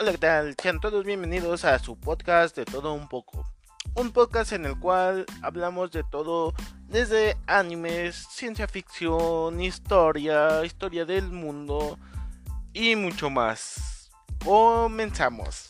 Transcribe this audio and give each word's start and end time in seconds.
Hola, 0.00 0.12
¿qué 0.12 0.18
tal? 0.18 0.54
Sean 0.62 0.78
todos 0.78 1.04
bienvenidos 1.04 1.64
a 1.64 1.76
su 1.80 1.98
podcast 1.98 2.54
de 2.54 2.64
todo 2.64 2.92
un 2.94 3.08
poco. 3.08 3.44
Un 3.96 4.12
podcast 4.12 4.52
en 4.52 4.64
el 4.64 4.78
cual 4.78 5.26
hablamos 5.42 5.90
de 5.90 6.04
todo 6.04 6.54
desde 6.86 7.36
animes, 7.48 8.14
ciencia 8.30 8.68
ficción, 8.68 9.60
historia, 9.60 10.64
historia 10.64 11.04
del 11.04 11.32
mundo 11.32 11.98
y 12.72 12.94
mucho 12.94 13.28
más. 13.28 14.12
Comenzamos. 14.44 15.66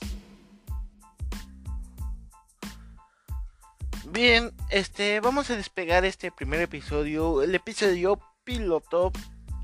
Bien, 4.11 4.53
este, 4.69 5.21
vamos 5.21 5.49
a 5.49 5.57
despegar 5.57 6.05
este 6.05 6.31
primer 6.31 6.61
episodio, 6.61 7.43
el 7.43 7.55
episodio 7.55 8.21
piloto 8.45 9.11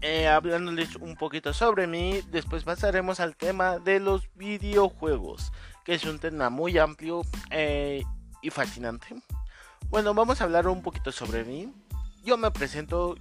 eh, 0.06 0.28
hablándoles 0.28 0.96
un 0.96 1.16
poquito 1.16 1.54
sobre 1.54 1.86
mí. 1.86 2.20
Después 2.30 2.62
pasaremos 2.62 3.20
al 3.20 3.36
tema 3.36 3.78
de 3.78 4.00
los 4.00 4.28
videojuegos, 4.34 5.50
que 5.82 5.94
es 5.94 6.04
un 6.04 6.18
tema 6.18 6.50
muy 6.50 6.76
amplio 6.76 7.22
eh, 7.50 8.02
y 8.42 8.50
fascinante. 8.50 9.16
Bueno, 9.88 10.12
vamos 10.12 10.40
a 10.40 10.44
hablar 10.44 10.68
un 10.68 10.82
poquito 10.82 11.10
sobre 11.10 11.42
mí. 11.44 11.72
Yo 12.22 12.36
me 12.36 12.50
presento, 12.50 13.16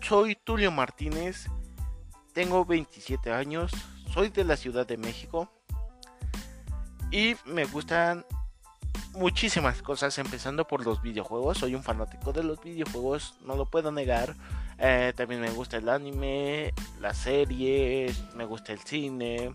soy 0.00 0.36
Tulio 0.36 0.70
Martínez, 0.70 1.48
tengo 2.32 2.64
27 2.64 3.30
años, 3.30 3.70
soy 4.10 4.30
de 4.30 4.44
la 4.44 4.56
Ciudad 4.56 4.86
de 4.86 4.96
México 4.96 5.52
y 7.10 7.36
me 7.44 7.66
gustan 7.66 8.24
muchísimas 9.12 9.82
cosas, 9.82 10.16
empezando 10.16 10.66
por 10.66 10.82
los 10.82 11.02
videojuegos. 11.02 11.58
Soy 11.58 11.74
un 11.74 11.82
fanático 11.82 12.32
de 12.32 12.42
los 12.42 12.58
videojuegos, 12.62 13.34
no 13.44 13.54
lo 13.54 13.66
puedo 13.66 13.92
negar. 13.92 14.34
Eh, 14.82 15.12
también 15.14 15.42
me 15.42 15.50
gusta 15.50 15.76
el 15.76 15.88
anime, 15.90 16.72
las 17.00 17.18
series, 17.18 18.24
me 18.34 18.46
gusta 18.46 18.72
el 18.72 18.78
cine. 18.78 19.54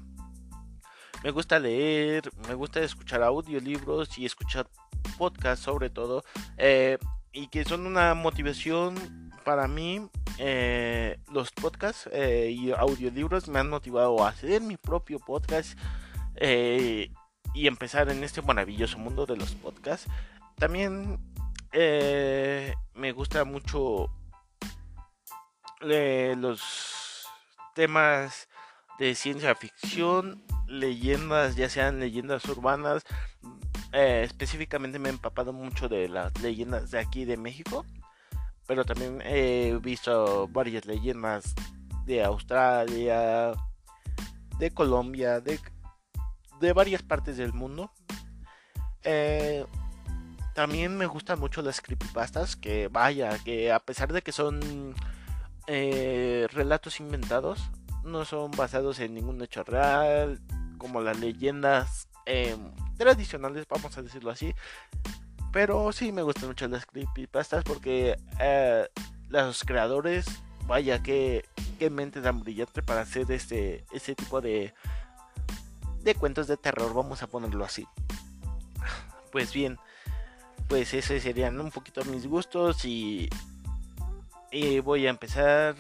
Me 1.24 1.32
gusta 1.32 1.58
leer, 1.58 2.30
me 2.48 2.54
gusta 2.54 2.80
escuchar 2.82 3.24
audiolibros 3.24 4.16
y 4.20 4.26
escuchar 4.26 4.68
podcasts 5.18 5.66
sobre 5.66 5.90
todo. 5.90 6.24
Eh, 6.58 7.00
y 7.34 7.48
que 7.48 7.66
son 7.66 7.88
una 7.88 8.14
motivación 8.14 8.96
para 9.44 9.68
mí. 9.68 10.08
Eh, 10.38 11.18
los 11.32 11.52
podcasts 11.52 12.08
y 12.14 12.72
audiolibros 12.72 13.48
me 13.48 13.60
han 13.60 13.70
motivado 13.70 14.24
a 14.24 14.30
hacer 14.30 14.62
mi 14.62 14.78
propio 14.78 15.18
podcast 15.18 15.78
y 16.40 17.68
empezar 17.68 18.10
en 18.10 18.24
este 18.24 18.44
maravilloso 18.44 19.00
mundo 19.00 19.26
de 19.26 19.38
los 19.38 19.56
podcasts. 19.56 20.08
También 20.58 21.18
me 21.74 23.12
gusta 23.12 23.44
mucho 23.44 24.12
los 25.86 27.28
temas 27.76 28.48
de 28.98 29.14
ciencia 29.16 29.56
ficción, 29.56 30.44
leyendas, 30.68 31.56
ya 31.56 31.70
sean 31.70 32.00
leyendas 32.00 32.46
urbanas. 32.46 33.04
Eh, 33.92 34.24
específicamente 34.26 35.00
me 35.00 35.10
he 35.10 35.12
empapado 35.12 35.54
mucho 35.54 35.88
de 35.88 36.10
las 36.10 36.38
leyendas 36.42 36.92
de 36.92 37.00
aquí 37.00 37.26
de 37.26 37.38
México, 37.38 37.86
pero 38.68 38.84
también 38.84 39.22
he 39.24 39.78
visto 39.82 40.48
varias 40.48 40.86
leyendas 40.86 41.54
de 42.06 42.24
Australia, 42.24 43.54
de 44.58 44.72
Colombia, 44.72 45.40
de, 45.40 45.60
de 46.60 46.74
varias 46.74 47.04
partes 47.04 47.38
del 47.38 47.54
mundo. 47.54 47.92
Eh, 49.04 49.66
también 50.56 50.98
me 50.98 51.06
gustan 51.06 51.40
mucho 51.40 51.62
las 51.62 51.82
creepypastas, 51.82 52.56
que 52.56 52.88
vaya, 52.88 53.38
que 53.44 53.72
a 53.72 53.80
pesar 53.80 54.14
de 54.14 54.22
que 54.22 54.32
son 54.32 54.96
eh, 55.68 56.48
relatos 56.52 57.00
inventados, 57.00 57.70
no 58.04 58.26
son 58.26 58.52
basados 58.52 59.00
en 59.00 59.14
ningún 59.16 59.42
hecho 59.42 59.64
real, 59.64 60.40
como 60.78 61.02
las 61.02 61.20
leyendas 61.20 62.08
em, 62.26 62.72
tradicionales, 62.98 63.66
vamos 63.68 63.98
a 63.98 64.02
decirlo 64.02 64.32
así. 64.32 64.54
Pero 65.52 65.92
sí 65.92 66.12
me 66.12 66.22
gustan 66.22 66.48
mucho 66.48 66.68
las 66.68 66.86
creepypastas 66.86 67.64
porque 67.64 68.18
eh, 68.40 68.88
los 69.30 69.64
creadores, 69.64 70.26
vaya 70.68 71.02
que, 71.02 71.46
que 71.80 71.90
mente 71.90 72.22
tan 72.22 72.42
brillante 72.42 72.84
para 72.84 73.02
hacer 73.02 73.32
este, 73.32 73.86
este 73.92 74.16
tipo 74.16 74.42
de, 74.42 74.74
de 76.02 76.16
cuentos 76.16 76.48
de 76.48 76.58
terror, 76.58 76.94
vamos 76.94 77.24
a 77.24 77.28
ponerlo 77.28 77.66
así. 77.66 77.88
Pues 79.32 79.52
bien, 79.54 79.78
pues 80.68 80.94
esos 80.94 81.22
serían 81.22 81.60
un 81.60 81.72
poquito 81.72 82.06
mis 82.06 82.28
gustos 82.28 82.86
y 82.86 83.30
y 84.56 84.80
voy 84.80 85.06
a 85.06 85.10
empezar 85.10 85.76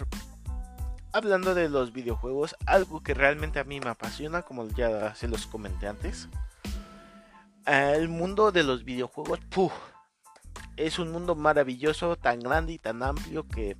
hablando 1.13 1.55
de 1.55 1.69
los 1.69 1.93
videojuegos, 1.93 2.57
algo 2.65 3.01
que 3.01 3.13
realmente 3.13 3.57
a 3.57 3.63
mí 3.63 3.79
me 3.79 3.89
apasiona, 3.89 4.41
como 4.41 4.67
ya 4.67 5.15
se 5.15 5.29
los 5.29 5.47
comenté 5.47 5.87
antes. 5.87 6.27
El 7.65 8.09
mundo 8.09 8.51
de 8.51 8.63
los 8.63 8.83
videojuegos, 8.83 9.39
es 10.75 10.99
un 10.99 11.13
mundo 11.13 11.35
maravilloso, 11.35 12.17
tan 12.17 12.41
grande 12.41 12.73
y 12.73 12.77
tan 12.77 13.01
amplio 13.01 13.47
que 13.47 13.77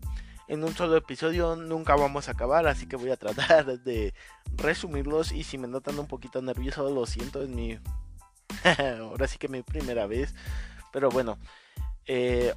en 0.47 0.63
un 0.63 0.73
solo 0.73 0.95
episodio 0.95 1.57
nunca 1.57 1.97
vamos 1.97 2.29
a 2.29 2.31
acabar, 2.31 2.66
así 2.66 2.88
que 2.88 2.95
voy 2.95 3.09
a 3.09 3.17
tratar 3.17 3.66
de 3.83 4.13
resumirlos 4.56 5.33
y 5.33 5.44
si 5.44 5.57
me 5.57 5.67
notan 5.67 6.00
un 6.00 6.07
poquito 6.07 6.41
nervioso, 6.41 6.89
lo 6.89 7.06
siento, 7.06 7.41
es 7.41 7.50
mi... 7.50 7.77
Ahora 9.01 9.27
sí 9.27 9.38
que 9.38 9.50
mi 9.50 9.62
primera 9.62 10.07
vez, 10.07 10.33
pero 10.94 11.09
bueno, 11.09 11.38
eh, 12.06 12.53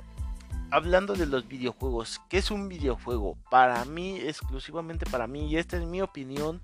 hablando 0.71 1.15
de 1.15 1.27
los 1.27 1.49
videojuegos, 1.49 2.21
¿qué 2.29 2.39
es 2.39 2.51
un 2.51 2.69
videojuego? 2.69 3.37
Para 3.51 3.85
mí, 3.85 4.19
exclusivamente 4.19 5.07
para 5.07 5.27
mí, 5.27 5.49
y 5.49 5.57
esta 5.57 5.77
es 5.77 5.85
mi 5.85 6.03
opinión, 6.03 6.63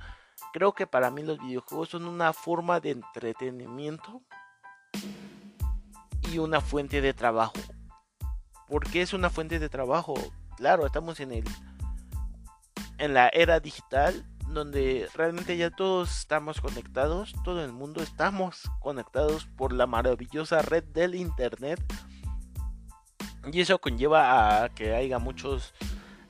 creo 0.52 0.72
que 0.72 0.86
para 0.86 1.10
mí 1.10 1.22
los 1.22 1.38
videojuegos 1.38 1.90
son 1.90 2.06
una 2.06 2.32
forma 2.32 2.80
de 2.80 2.90
entretenimiento 2.90 4.22
y 6.32 6.38
una 6.38 6.60
fuente 6.60 7.00
de 7.00 7.14
trabajo. 7.14 7.54
¿Por 8.68 8.88
qué 8.90 9.02
es 9.02 9.12
una 9.12 9.30
fuente 9.30 9.58
de 9.58 9.68
trabajo? 9.68 10.14
Claro, 10.56 10.86
estamos 10.86 11.20
en 11.20 11.32
el 11.32 11.44
en 12.98 13.12
la 13.12 13.28
era 13.28 13.58
digital 13.58 14.24
donde 14.48 15.08
realmente 15.14 15.56
ya 15.56 15.70
todos 15.70 16.18
estamos 16.20 16.60
conectados, 16.60 17.34
todo 17.44 17.64
el 17.64 17.72
mundo 17.72 18.02
estamos 18.02 18.70
conectados 18.80 19.46
por 19.56 19.72
la 19.72 19.86
maravillosa 19.86 20.62
red 20.62 20.84
del 20.84 21.14
internet 21.14 21.80
y 23.52 23.60
eso 23.60 23.78
conlleva 23.78 24.64
a 24.64 24.68
que 24.70 24.94
haya 24.94 25.18
muchos 25.18 25.74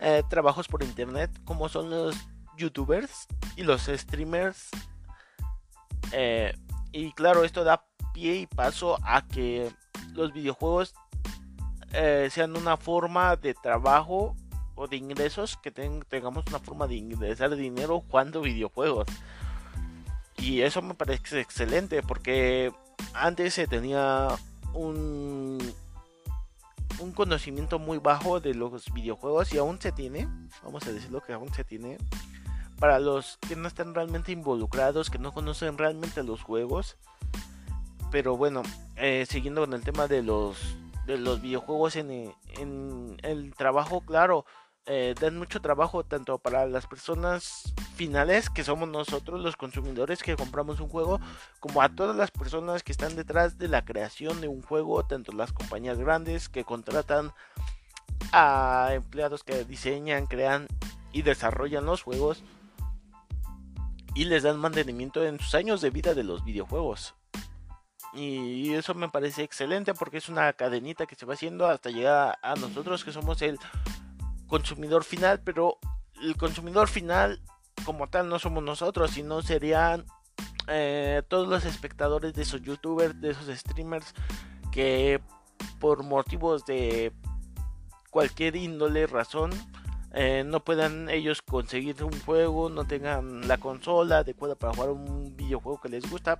eh, 0.00 0.22
trabajos 0.28 0.68
por 0.68 0.82
internet, 0.82 1.30
como 1.44 1.68
son 1.68 1.90
los 1.90 2.16
youtubers 2.56 3.26
y 3.56 3.62
los 3.62 3.82
streamers. 3.82 4.68
Eh, 6.12 6.54
y 6.92 7.12
claro, 7.12 7.44
esto 7.44 7.64
da 7.64 7.84
pie 8.12 8.36
y 8.36 8.46
paso 8.46 8.98
a 9.02 9.26
que 9.26 9.70
los 10.12 10.32
videojuegos 10.32 10.94
eh, 11.92 12.28
sean 12.30 12.56
una 12.56 12.76
forma 12.76 13.36
de 13.36 13.54
trabajo 13.54 14.36
o 14.74 14.88
de 14.88 14.96
ingresos, 14.96 15.56
que 15.62 15.70
tengamos 15.70 16.44
una 16.48 16.58
forma 16.58 16.86
de 16.86 16.96
ingresar 16.96 17.54
dinero 17.54 18.02
jugando 18.08 18.40
videojuegos. 18.40 19.06
Y 20.36 20.62
eso 20.62 20.82
me 20.82 20.94
parece 20.94 21.40
excelente 21.40 22.02
porque 22.02 22.72
antes 23.14 23.54
se 23.54 23.66
tenía 23.66 24.28
un 24.72 25.58
un 26.98 27.12
conocimiento 27.12 27.78
muy 27.78 27.98
bajo 27.98 28.40
de 28.40 28.54
los 28.54 28.92
videojuegos 28.92 29.52
y 29.52 29.58
aún 29.58 29.80
se 29.80 29.92
tiene, 29.92 30.28
vamos 30.62 30.86
a 30.86 30.92
decirlo 30.92 31.22
que 31.22 31.32
aún 31.32 31.52
se 31.52 31.64
tiene, 31.64 31.98
para 32.78 32.98
los 32.98 33.38
que 33.48 33.56
no 33.56 33.68
están 33.68 33.94
realmente 33.94 34.32
involucrados, 34.32 35.10
que 35.10 35.18
no 35.18 35.32
conocen 35.32 35.78
realmente 35.78 36.22
los 36.22 36.42
juegos. 36.42 36.96
Pero 38.10 38.36
bueno, 38.36 38.62
eh, 38.96 39.26
siguiendo 39.28 39.62
con 39.62 39.72
el 39.72 39.82
tema 39.82 40.06
de 40.06 40.22
los, 40.22 40.56
de 41.06 41.18
los 41.18 41.40
videojuegos 41.40 41.96
en, 41.96 42.32
en 42.58 43.16
el 43.22 43.54
trabajo, 43.54 44.02
claro, 44.02 44.44
eh, 44.86 45.14
dan 45.20 45.38
mucho 45.38 45.60
trabajo 45.60 46.04
tanto 46.04 46.38
para 46.38 46.66
las 46.66 46.86
personas 46.86 47.72
finales 47.96 48.50
que 48.50 48.64
somos 48.64 48.88
nosotros 48.88 49.40
los 49.40 49.56
consumidores 49.56 50.22
que 50.22 50.36
compramos 50.36 50.80
un 50.80 50.88
juego 50.88 51.20
como 51.60 51.80
a 51.80 51.88
todas 51.88 52.14
las 52.16 52.30
personas 52.30 52.82
que 52.82 52.92
están 52.92 53.16
detrás 53.16 53.56
de 53.56 53.68
la 53.68 53.84
creación 53.84 54.40
de 54.40 54.48
un 54.48 54.60
juego 54.62 55.04
tanto 55.06 55.32
las 55.32 55.52
compañías 55.52 55.98
grandes 55.98 56.48
que 56.48 56.64
contratan 56.64 57.32
a 58.32 58.90
empleados 58.92 59.42
que 59.42 59.64
diseñan 59.64 60.26
crean 60.26 60.66
y 61.12 61.22
desarrollan 61.22 61.86
los 61.86 62.02
juegos 62.02 62.42
y 64.14 64.24
les 64.26 64.42
dan 64.42 64.58
mantenimiento 64.58 65.24
en 65.24 65.38
sus 65.38 65.54
años 65.54 65.80
de 65.80 65.90
vida 65.90 66.14
de 66.14 66.24
los 66.24 66.44
videojuegos. 66.44 67.14
Y 68.12 68.72
eso 68.74 68.94
me 68.94 69.08
parece 69.08 69.42
excelente 69.42 69.92
porque 69.92 70.18
es 70.18 70.28
una 70.28 70.52
cadenita 70.52 71.04
que 71.06 71.16
se 71.16 71.26
va 71.26 71.34
haciendo 71.34 71.66
hasta 71.66 71.90
llegar 71.90 72.38
a 72.42 72.54
nosotros 72.54 73.04
que 73.04 73.10
somos 73.10 73.42
el 73.42 73.58
consumidor 74.54 75.02
final, 75.02 75.40
pero 75.40 75.78
el 76.22 76.36
consumidor 76.36 76.86
final 76.86 77.40
como 77.84 78.06
tal 78.06 78.28
no 78.28 78.38
somos 78.38 78.62
nosotros, 78.62 79.10
sino 79.10 79.42
serían 79.42 80.06
eh, 80.68 81.22
todos 81.26 81.48
los 81.48 81.64
espectadores 81.64 82.34
de 82.34 82.42
esos 82.42 82.62
youtubers, 82.62 83.20
de 83.20 83.30
esos 83.30 83.48
streamers 83.48 84.14
que 84.70 85.20
por 85.80 86.04
motivos 86.04 86.64
de 86.66 87.12
cualquier 88.10 88.54
índole, 88.54 89.08
razón, 89.08 89.50
eh, 90.12 90.44
no 90.46 90.64
puedan 90.64 91.10
ellos 91.10 91.42
conseguir 91.42 92.04
un 92.04 92.16
juego, 92.20 92.70
no 92.70 92.86
tengan 92.86 93.48
la 93.48 93.58
consola 93.58 94.18
adecuada 94.18 94.54
para 94.54 94.72
jugar 94.72 94.90
un 94.90 95.36
videojuego 95.36 95.80
que 95.80 95.88
les 95.88 96.08
gusta. 96.08 96.38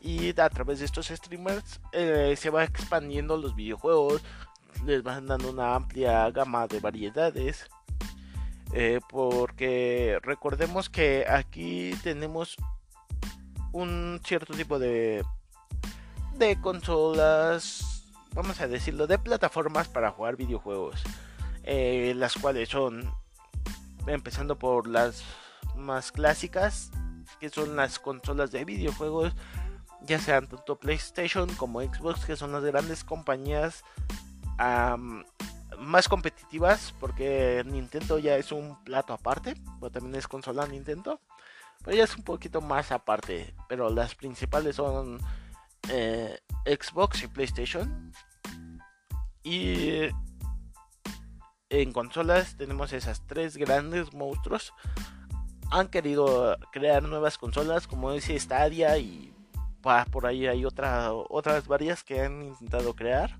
Y 0.00 0.30
a 0.40 0.50
través 0.50 0.80
de 0.80 0.86
estos 0.86 1.06
streamers 1.06 1.80
eh, 1.92 2.34
se 2.36 2.50
va 2.50 2.64
expandiendo 2.64 3.36
los 3.36 3.54
videojuegos, 3.54 4.22
les 4.84 5.02
van 5.02 5.26
dando 5.26 5.50
una 5.50 5.74
amplia 5.74 6.30
gama 6.30 6.66
de 6.66 6.80
variedades. 6.80 7.66
Eh, 8.72 9.00
porque 9.08 10.18
recordemos 10.22 10.90
que 10.90 11.24
aquí 11.28 11.92
tenemos 12.02 12.56
un 13.72 14.20
cierto 14.24 14.52
tipo 14.54 14.78
de, 14.78 15.24
de 16.36 16.60
consolas, 16.60 18.04
vamos 18.32 18.60
a 18.60 18.68
decirlo, 18.68 19.06
de 19.06 19.18
plataformas 19.18 19.88
para 19.88 20.10
jugar 20.10 20.36
videojuegos. 20.36 21.02
Eh, 21.64 22.14
las 22.16 22.34
cuales 22.34 22.68
son, 22.68 23.10
empezando 24.06 24.58
por 24.58 24.86
las 24.86 25.22
más 25.76 26.12
clásicas, 26.12 26.90
que 27.40 27.50
son 27.50 27.76
las 27.76 27.98
consolas 27.98 28.50
de 28.50 28.64
videojuegos, 28.64 29.34
ya 30.02 30.18
sean 30.18 30.46
tanto 30.46 30.76
PlayStation 30.76 31.48
como 31.54 31.82
Xbox, 31.82 32.24
que 32.24 32.36
son 32.36 32.52
las 32.52 32.64
grandes 32.64 33.04
compañías 33.04 33.84
más 34.58 36.08
competitivas, 36.08 36.94
porque 36.98 37.62
Nintendo 37.66 38.18
ya 38.18 38.36
es 38.36 38.52
un 38.52 38.82
plato 38.84 39.12
aparte, 39.12 39.54
pero 39.80 39.90
también 39.90 40.16
es 40.16 40.26
consola 40.26 40.66
Nintendo, 40.66 41.20
pero 41.84 41.96
ya 41.96 42.04
es 42.04 42.16
un 42.16 42.24
poquito 42.24 42.60
más 42.60 42.92
aparte, 42.92 43.54
pero 43.68 43.88
las 43.90 44.14
principales 44.14 44.76
son 44.76 45.20
eh, 45.88 46.38
Xbox 46.66 47.22
y 47.22 47.28
PlayStation. 47.28 48.12
Y 49.42 50.08
en 51.70 51.92
consolas 51.92 52.56
tenemos 52.56 52.92
esas 52.92 53.26
tres 53.26 53.56
grandes 53.56 54.12
monstruos. 54.12 54.74
Han 55.70 55.88
querido 55.88 56.56
crear 56.72 57.02
nuevas 57.02 57.38
consolas 57.38 57.86
como 57.86 58.12
ese 58.12 58.38
Stadia 58.38 58.98
y 58.98 59.32
por 60.10 60.26
ahí 60.26 60.46
hay 60.46 60.64
otra, 60.64 61.12
otras 61.12 61.66
varias 61.66 62.04
que 62.04 62.20
han 62.20 62.42
intentado 62.42 62.94
crear. 62.94 63.38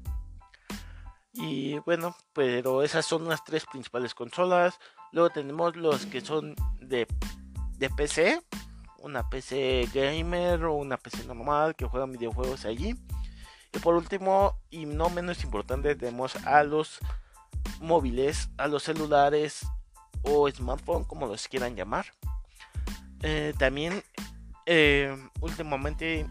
Y 1.33 1.79
bueno, 1.81 2.17
pero 2.33 2.83
esas 2.83 3.07
son 3.07 3.29
las 3.29 3.45
tres 3.45 3.65
principales 3.67 4.15
consolas. 4.15 4.79
Luego 5.13 5.31
tenemos 5.31 5.77
los 5.77 6.07
que 6.07 6.21
son 6.21 6.55
de, 6.81 7.07
de 7.77 7.91
PC. 7.91 8.43
Una 9.01 9.29
PC 9.29 9.89
gamer 9.95 10.65
o 10.65 10.75
una 10.75 10.97
PC 10.97 11.25
normal 11.25 11.77
que 11.77 11.87
juegan 11.87 12.13
videojuegos 12.13 12.65
allí. 12.65 12.97
Y 13.73 13.79
por 13.79 13.95
último, 13.95 14.59
y 14.71 14.87
no 14.87 15.11
menos 15.11 15.45
importante, 15.45 15.95
tenemos 15.95 16.35
a 16.47 16.65
los 16.65 16.99
móviles, 17.81 18.51
a 18.57 18.67
los 18.67 18.83
celulares 18.83 19.67
o 20.23 20.51
smartphone, 20.51 21.05
como 21.05 21.27
los 21.27 21.47
quieran 21.49 21.77
llamar. 21.77 22.07
Eh, 23.23 23.53
también, 23.59 24.03
eh, 24.67 25.17
últimamente, 25.41 26.27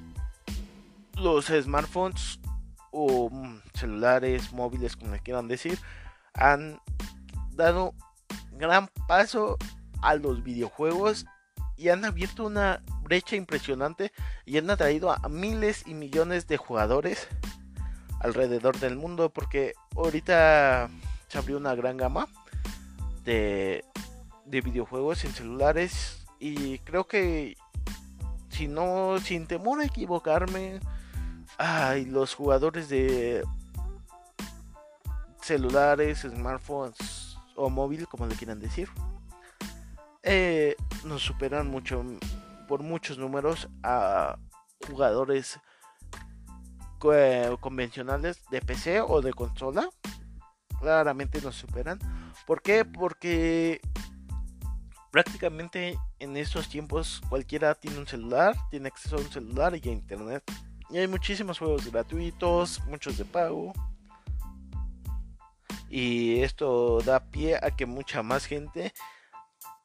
los 1.13 1.45
smartphones 1.45 2.39
o 2.97 3.29
mm, 3.29 3.61
celulares, 3.75 4.51
móviles, 4.53 4.95
como 4.95 5.11
les 5.11 5.21
quieran 5.21 5.47
decir, 5.47 5.77
han 6.33 6.79
dado 7.51 7.93
gran 8.53 8.89
paso 9.07 9.57
a 10.01 10.15
los 10.15 10.43
videojuegos 10.43 11.27
y 11.75 11.89
han 11.89 12.05
abierto 12.05 12.47
una 12.47 12.81
brecha 13.03 13.35
impresionante 13.35 14.11
y 14.45 14.57
han 14.57 14.69
atraído 14.71 15.11
a 15.11 15.29
miles 15.29 15.83
y 15.85 15.93
millones 15.93 16.47
de 16.47 16.57
jugadores 16.57 17.27
alrededor 18.19 18.79
del 18.79 18.95
mundo 18.95 19.29
porque 19.29 19.73
ahorita 19.95 20.89
se 21.27 21.37
abrió 21.37 21.57
una 21.57 21.75
gran 21.75 21.97
gama 21.97 22.27
de, 23.23 23.85
de 24.45 24.61
videojuegos 24.61 25.23
en 25.23 25.33
celulares 25.33 26.25
y 26.39 26.79
creo 26.79 27.07
que 27.07 27.57
si 28.49 28.67
no 28.67 29.19
sin 29.19 29.45
temor 29.45 29.81
a 29.81 29.85
equivocarme 29.85 30.79
ay, 31.57 32.05
los 32.05 32.35
jugadores 32.35 32.89
de 32.89 33.43
celulares, 35.41 36.19
smartphones 36.21 37.37
o 37.55 37.69
móvil, 37.69 38.07
como 38.07 38.27
le 38.27 38.35
quieran 38.35 38.59
decir, 38.59 38.89
eh, 40.23 40.75
nos 41.05 41.21
superan 41.21 41.67
mucho 41.67 42.03
por 42.67 42.83
muchos 42.83 43.17
números 43.17 43.69
a 43.81 44.37
jugadores 44.85 45.59
convencionales 47.59 48.43
de 48.51 48.61
PC 48.61 49.01
o 49.01 49.21
de 49.21 49.33
consola. 49.33 49.87
Claramente 50.79 51.41
nos 51.41 51.55
superan. 51.55 51.99
¿Por 52.45 52.61
qué? 52.61 52.85
Porque 52.85 53.81
prácticamente 55.11 55.97
en 56.19 56.37
estos 56.37 56.69
tiempos 56.69 57.21
cualquiera 57.29 57.73
tiene 57.75 57.97
un 57.97 58.07
celular, 58.07 58.55
tiene 58.69 58.87
acceso 58.87 59.15
a 59.15 59.19
un 59.19 59.31
celular 59.31 59.75
y 59.75 59.89
a 59.89 59.91
internet. 59.91 60.43
Y 60.89 60.97
hay 60.97 61.07
muchísimos 61.07 61.59
juegos 61.59 61.91
gratuitos, 61.91 62.81
muchos 62.85 63.17
de 63.17 63.25
pago. 63.25 63.73
Y 65.89 66.41
esto 66.41 66.99
da 67.01 67.19
pie 67.19 67.57
a 67.57 67.71
que 67.71 67.85
mucha 67.85 68.23
más 68.23 68.45
gente 68.45 68.93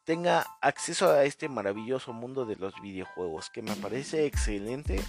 tenga 0.04 0.46
acceso 0.60 1.10
a 1.10 1.25
este 1.25 1.49
maravilloso 1.49 2.12
mundo 2.12 2.44
de 2.44 2.56
los 2.56 2.75
videojuegos. 2.81 3.50
Que 3.50 3.62
me 3.62 3.75
parece 3.76 4.26
excelente. 4.26 5.00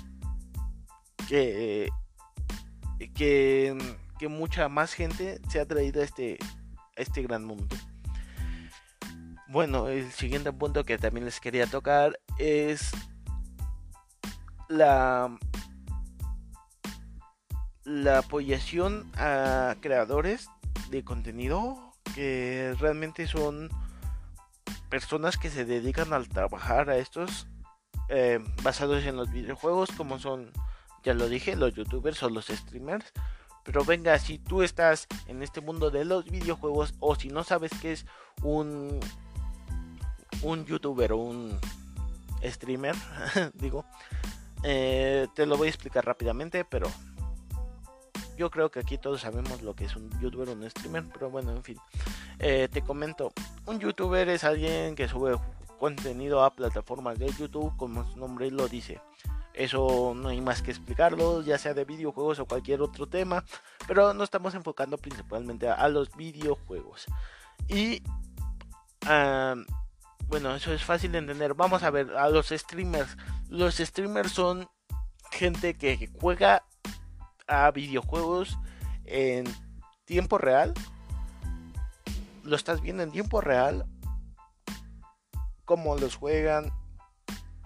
Que, 1.28 1.90
que, 3.14 3.78
que 4.18 4.28
mucha 4.28 4.70
más 4.70 4.94
gente 4.94 5.40
se 5.50 5.60
ha 5.60 5.68
traído 5.68 6.02
a 6.02 6.06
este, 6.06 6.38
a 6.98 7.02
este 7.02 7.22
gran 7.22 7.46
mundo. 7.46 7.76
Bueno, 9.48 9.88
el 9.88 10.12
siguiente 10.12 10.52
punto 10.52 10.84
que 10.84 10.98
también 10.98 11.26
les 11.26 11.40
quería 11.40 11.68
tocar 11.68 12.20
es 12.40 12.92
la 14.68 15.38
la 17.86 18.20
apoyación 18.20 19.10
a 19.16 19.76
creadores 19.82 20.50
de 20.90 21.04
contenido 21.04 21.94
que 22.16 22.76
realmente 22.80 23.28
son 23.28 23.70
personas 24.90 25.38
que 25.38 25.50
se 25.50 25.66
dedican 25.66 26.14
al 26.14 26.30
trabajar 26.30 26.90
a 26.90 26.98
estos 26.98 27.48
eh, 28.10 28.40
basados 28.62 29.04
en 29.06 29.16
los 29.16 29.32
videojuegos 29.32 29.90
como 29.92 30.20
son 30.20 30.52
ya 31.04 31.14
lo 31.14 31.28
dije 31.28 31.56
los 31.56 31.74
youtubers 31.74 32.24
o 32.24 32.30
los 32.30 32.48
streamers. 32.48 33.12
Pero 33.64 33.86
venga 33.86 34.18
si 34.20 34.40
tú 34.40 34.62
estás 34.62 35.08
en 35.28 35.42
este 35.42 35.62
mundo 35.62 35.90
de 35.90 36.06
los 36.06 36.26
videojuegos 36.26 36.94
o 37.00 37.16
si 37.16 37.30
no 37.30 37.44
sabes 37.44 37.72
qué 37.82 37.94
es 37.94 38.06
un 38.42 39.00
un 40.42 40.66
youtuber 40.66 41.14
o 41.14 41.18
un 41.18 41.60
streamer 42.44 42.96
digo 43.54 43.86
eh, 44.64 45.28
te 45.34 45.46
lo 45.46 45.56
voy 45.58 45.68
a 45.68 45.70
explicar 45.70 46.06
rápidamente 46.06 46.66
pero 46.66 46.92
yo 48.38 48.50
creo 48.50 48.72
que 48.72 48.80
aquí 48.80 48.98
todos 48.98 49.22
sabemos 49.22 49.62
lo 49.62 49.76
que 49.76 49.86
es 49.86 49.96
un 49.96 50.10
youtuber 50.20 50.50
o 50.50 50.54
un 50.54 50.70
streamer, 50.70 51.06
pero 51.12 51.30
bueno, 51.30 51.52
en 51.52 51.64
fin. 51.64 51.78
Eh, 52.40 52.68
te 52.72 52.82
comento, 52.82 53.32
un 53.66 53.80
youtuber 53.80 54.28
es 54.30 54.44
alguien 54.44 54.96
que 54.96 55.08
sube 55.08 55.38
contenido 55.80 56.44
a 56.44 56.54
plataformas 56.54 57.20
de 57.20 57.28
YouTube, 57.34 57.76
como 57.78 58.06
su 58.06 58.18
nombre 58.18 58.50
lo 58.52 58.68
dice. 58.68 59.02
Eso 59.54 60.14
no 60.16 60.30
hay 60.30 60.42
más 60.42 60.62
que 60.62 60.72
explicarlo, 60.72 61.42
ya 61.44 61.58
sea 61.58 61.74
de 61.74 61.86
videojuegos 61.86 62.40
o 62.40 62.46
cualquier 62.46 62.82
otro 62.82 63.08
tema, 63.08 63.44
pero 63.88 64.14
nos 64.14 64.24
estamos 64.24 64.56
enfocando 64.56 64.98
principalmente 64.98 65.70
a, 65.70 65.88
los 65.90 66.16
videojuegos. 66.16 67.06
Y 67.68 68.02
bueno, 70.28 70.56
eso 70.56 70.74
es 70.74 70.84
fácil 70.84 71.12
de 71.12 71.20
entender. 71.20 71.54
Vamos 71.54 71.84
a 71.84 71.92
ver 71.92 72.12
a 72.18 72.30
los 72.30 72.48
streamers. 72.48 73.16
Los 73.50 73.76
streamers 73.76 74.32
son 74.32 74.68
gente 75.32 75.76
que 75.76 76.10
juega 76.20 76.64
a 77.48 77.72
videojuegos 77.72 78.58
en 79.06 79.46
tiempo 80.06 80.38
real. 80.38 80.74
Lo 82.44 82.56
estás 82.56 82.82
viendo 82.82 83.04
en 83.04 83.12
tiempo 83.12 83.42
real. 83.42 83.86
Cómo 85.66 85.96
los 85.98 86.16
juegan. 86.16 86.72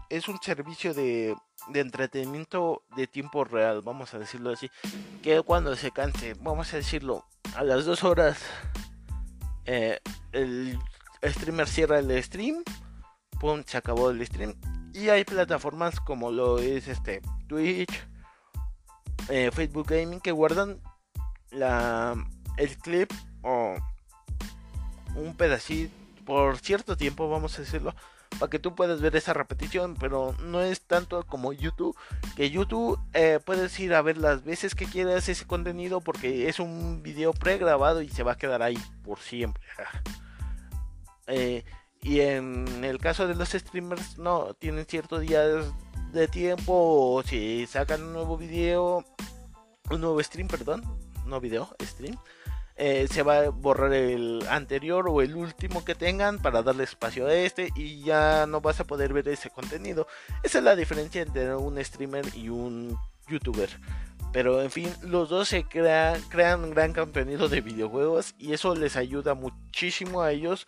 Es 0.10 0.28
un 0.28 0.40
servicio 0.42 0.94
de, 0.94 1.36
de 1.70 1.80
entretenimiento 1.80 2.84
de 2.96 3.08
tiempo 3.08 3.44
real, 3.44 3.82
vamos 3.82 4.14
a 4.14 4.20
decirlo 4.20 4.52
así. 4.52 4.70
Que 5.22 5.42
cuando 5.42 5.76
se 5.76 5.92
canse, 5.92 6.34
vamos 6.36 6.74
a 6.74 6.78
decirlo, 6.78 7.26
a 7.56 7.64
las 7.64 7.86
dos 7.86 8.04
horas 8.04 8.40
eh, 9.66 10.00
el 10.32 10.80
streamer 11.24 11.68
cierra 11.68 12.00
el 12.00 12.24
stream. 12.24 12.64
Se 13.66 13.78
acabó 13.78 14.10
el 14.10 14.26
stream. 14.26 14.56
Y 14.94 15.10
hay 15.10 15.24
plataformas 15.26 16.00
como 16.00 16.32
lo 16.32 16.58
es 16.58 16.88
este 16.88 17.22
Twitch, 17.48 18.08
eh, 19.30 19.52
Facebook 19.54 19.88
Gaming 19.88 20.20
que 20.20 20.32
guardan 20.32 20.82
la, 21.52 22.16
el 22.58 22.78
clip 22.78 23.12
o 23.42 23.76
un 25.16 25.36
pedacito 25.36 25.94
por 26.28 26.58
cierto 26.58 26.98
tiempo, 26.98 27.30
vamos 27.30 27.58
a 27.58 27.62
decirlo, 27.62 27.96
para 28.38 28.50
que 28.50 28.60
tú 28.60 28.76
puedas 28.76 29.00
ver 29.00 29.16
esa 29.16 29.34
repetición, 29.34 29.96
pero 29.98 30.36
no 30.44 30.62
es 30.62 30.82
tanto 30.82 31.26
como 31.26 31.54
YouTube, 31.54 31.96
que 32.36 32.52
YouTube 32.52 33.00
eh, 33.14 33.40
puedes 33.44 33.80
ir 33.80 33.94
a 33.94 34.02
ver 34.02 34.18
las 34.18 34.44
veces 34.44 34.76
que 34.76 34.86
quieras 34.86 35.30
ese 35.30 35.48
contenido 35.48 36.02
porque 36.02 36.50
es 36.50 36.60
un 36.60 37.02
video 37.02 37.32
pregrabado 37.32 38.02
y 38.02 38.10
se 38.10 38.24
va 38.24 38.34
a 38.34 38.38
quedar 38.38 38.62
ahí 38.62 38.78
por 39.04 39.20
siempre. 39.20 39.64
Eh, 41.30 41.66
y 42.02 42.22
en 42.22 42.86
el 42.86 43.00
caso 43.00 43.28
de 43.28 43.36
los 43.36 43.50
streamers, 43.50 44.18
no, 44.18 44.54
tienen 44.54 44.86
ciertos 44.86 45.22
días 45.22 45.66
de 46.12 46.28
tiempo. 46.28 46.74
O 47.16 47.24
si 47.24 47.66
sacan 47.68 48.04
un 48.04 48.14
nuevo 48.14 48.38
video, 48.38 49.06
un 49.90 50.02
nuevo 50.02 50.22
stream, 50.22 50.48
perdón, 50.48 50.84
no 51.26 51.40
video, 51.40 51.76
stream. 51.82 52.18
Eh, 52.80 53.08
se 53.12 53.24
va 53.24 53.40
a 53.40 53.50
borrar 53.50 53.92
el 53.94 54.46
anterior 54.50 55.08
o 55.10 55.24
el 55.24 55.36
último 55.36 55.84
que 55.84 55.96
tengan 55.96 56.38
para 56.38 56.62
darle 56.62 56.84
espacio 56.84 57.26
a 57.26 57.34
este 57.34 57.70
y 57.76 58.04
ya 58.04 58.46
no 58.46 58.62
vas 58.62 58.80
a 58.80 58.84
poder 58.84 59.14
ver 59.14 59.28
ese 59.30 59.50
contenido. 59.50 60.06
Esa 60.44 60.60
es 60.60 60.64
la 60.64 60.76
diferencia 60.76 61.24
entre 61.24 61.56
un 61.56 61.84
streamer 61.84 62.26
y 62.36 62.50
un 62.50 62.96
youtuber. 63.28 63.70
Pero 64.32 64.62
en 64.62 64.70
fin, 64.70 64.94
los 65.02 65.30
dos 65.30 65.48
se 65.48 65.64
crean, 65.64 66.22
crean 66.30 66.70
gran 66.70 66.94
contenido 66.94 67.50
de 67.50 67.62
videojuegos 67.62 68.36
y 68.38 68.54
eso 68.54 68.76
les 68.76 68.96
ayuda 68.96 69.34
muchísimo 69.34 70.22
a 70.22 70.32
ellos 70.32 70.68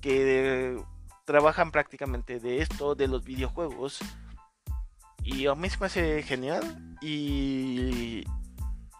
que 0.00 0.80
trabajan 1.24 1.72
prácticamente 1.72 2.38
de 2.38 2.62
esto, 2.62 2.94
de 2.94 3.08
los 3.08 3.24
videojuegos. 3.24 3.98
Y 5.22 5.46
a 5.46 5.54
mí 5.54 5.68
me 5.78 5.86
hace 5.86 6.22
genial 6.22 6.96
y, 7.00 8.24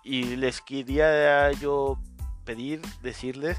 y 0.05 0.37
les 0.37 0.61
quería 0.61 1.53
yo 1.53 1.99
pedir, 2.45 2.81
decirles 3.03 3.59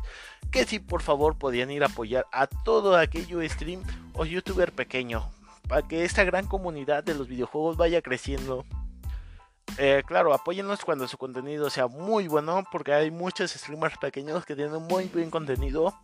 que 0.51 0.65
si 0.65 0.79
por 0.79 1.01
favor 1.01 1.37
podían 1.37 1.71
ir 1.71 1.83
a 1.83 1.87
apoyar 1.87 2.25
a 2.31 2.47
todo 2.47 2.97
aquello 2.97 3.47
stream 3.47 3.81
o 4.13 4.25
youtuber 4.25 4.71
pequeño 4.73 5.29
para 5.67 5.87
que 5.87 6.03
esta 6.03 6.25
gran 6.25 6.47
comunidad 6.47 7.03
de 7.03 7.15
los 7.15 7.29
videojuegos 7.29 7.77
vaya 7.77 8.01
creciendo. 8.01 8.65
Eh, 9.77 10.03
claro, 10.05 10.33
apóyennos 10.33 10.83
cuando 10.83 11.07
su 11.07 11.17
contenido 11.17 11.69
sea 11.69 11.87
muy 11.87 12.27
bueno, 12.27 12.65
porque 12.69 12.91
hay 12.91 13.09
muchos 13.09 13.51
streamers 13.51 13.97
pequeños 13.97 14.45
que 14.45 14.55
tienen 14.55 14.81
muy 14.83 15.05
buen 15.05 15.29
contenido 15.29 15.95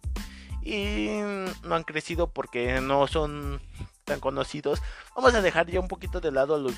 y 0.61 1.19
no 1.63 1.75
han 1.75 1.83
crecido 1.83 2.27
porque 2.31 2.79
no 2.79 3.07
son 3.07 3.59
tan 4.07 4.19
conocidos. 4.19 4.81
Vamos 5.15 5.35
a 5.35 5.41
dejar 5.41 5.67
ya 5.67 5.79
un 5.79 5.87
poquito 5.87 6.19
de 6.19 6.31
lado 6.31 6.55
a 6.55 6.57
los 6.57 6.73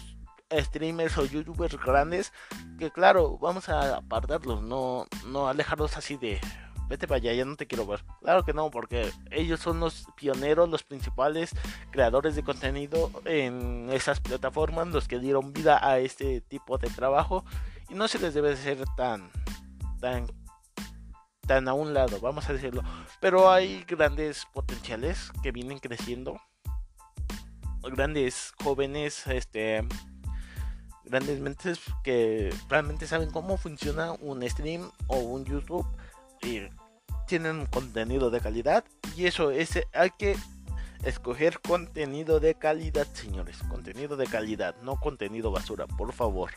streamers 0.52 1.16
o 1.20 1.26
youtubers 1.26 1.78
grandes 1.78 2.34
que 2.80 2.90
claro, 2.90 3.38
vamos 3.38 3.70
a 3.70 3.98
apartarlos, 3.98 4.64
no, 4.64 5.06
no 5.28 5.48
alejarlos 5.48 5.96
así 5.96 6.18
de 6.18 6.42
vete 6.88 7.08
para 7.08 7.18
allá, 7.18 7.34
ya 7.34 7.46
no 7.46 7.56
te 7.56 7.68
quiero 7.68 7.86
ver. 7.86 8.04
Claro 8.20 8.44
que 8.44 8.52
no, 8.52 8.72
porque 8.72 9.12
ellos 9.30 9.60
son 9.60 9.80
los 9.80 10.08
pioneros, 10.16 10.68
los 10.68 10.82
principales 10.82 11.52
creadores 11.92 12.36
de 12.36 12.44
contenido 12.44 13.12
en 13.26 13.92
esas 13.92 14.20
plataformas, 14.20 14.88
los 14.88 15.08
que 15.08 15.20
dieron 15.20 15.54
vida 15.54 15.88
a 15.88 16.00
este 16.00 16.42
tipo 16.42 16.80
de 16.80 16.90
trabajo 16.90 17.46
y 17.90 17.94
no 17.94 18.08
se 18.08 18.18
les 18.18 18.34
debe 18.34 18.56
ser 18.58 18.84
tan 18.98 19.30
tan 20.02 20.26
tan 21.46 21.68
a 21.68 21.74
un 21.74 21.94
lado, 21.94 22.20
vamos 22.20 22.50
a 22.50 22.54
decirlo. 22.54 22.84
Pero 23.20 23.52
hay 23.52 23.84
grandes 23.84 24.48
potenciales 24.52 25.32
que 25.44 25.52
vienen 25.52 25.78
creciendo. 25.78 26.40
Grandes 27.84 28.54
jóvenes 28.62 29.26
este 29.28 29.88
grandes 31.06 31.40
mentes 31.40 31.80
que 32.04 32.54
realmente 32.70 33.08
saben 33.08 33.32
cómo 33.32 33.58
funciona 33.58 34.12
un 34.14 34.48
stream 34.48 34.92
o 35.08 35.18
un 35.18 35.44
YouTube 35.44 35.86
y 36.42 36.62
tienen 37.28 37.66
contenido 37.66 38.30
de 38.30 38.42
calidad. 38.42 38.84
Y 39.16 39.26
eso 39.26 39.52
es 39.52 39.80
hay 39.94 40.12
que 40.12 40.36
escoger 41.04 41.60
contenido 41.62 42.40
de 42.40 42.56
calidad 42.56 43.08
señores. 43.14 43.58
Contenido 43.70 44.18
de 44.18 44.28
calidad 44.28 44.76
no 44.84 45.00
contenido 45.00 45.52
basura 45.52 45.88
por 45.88 46.14
favor. 46.14 46.52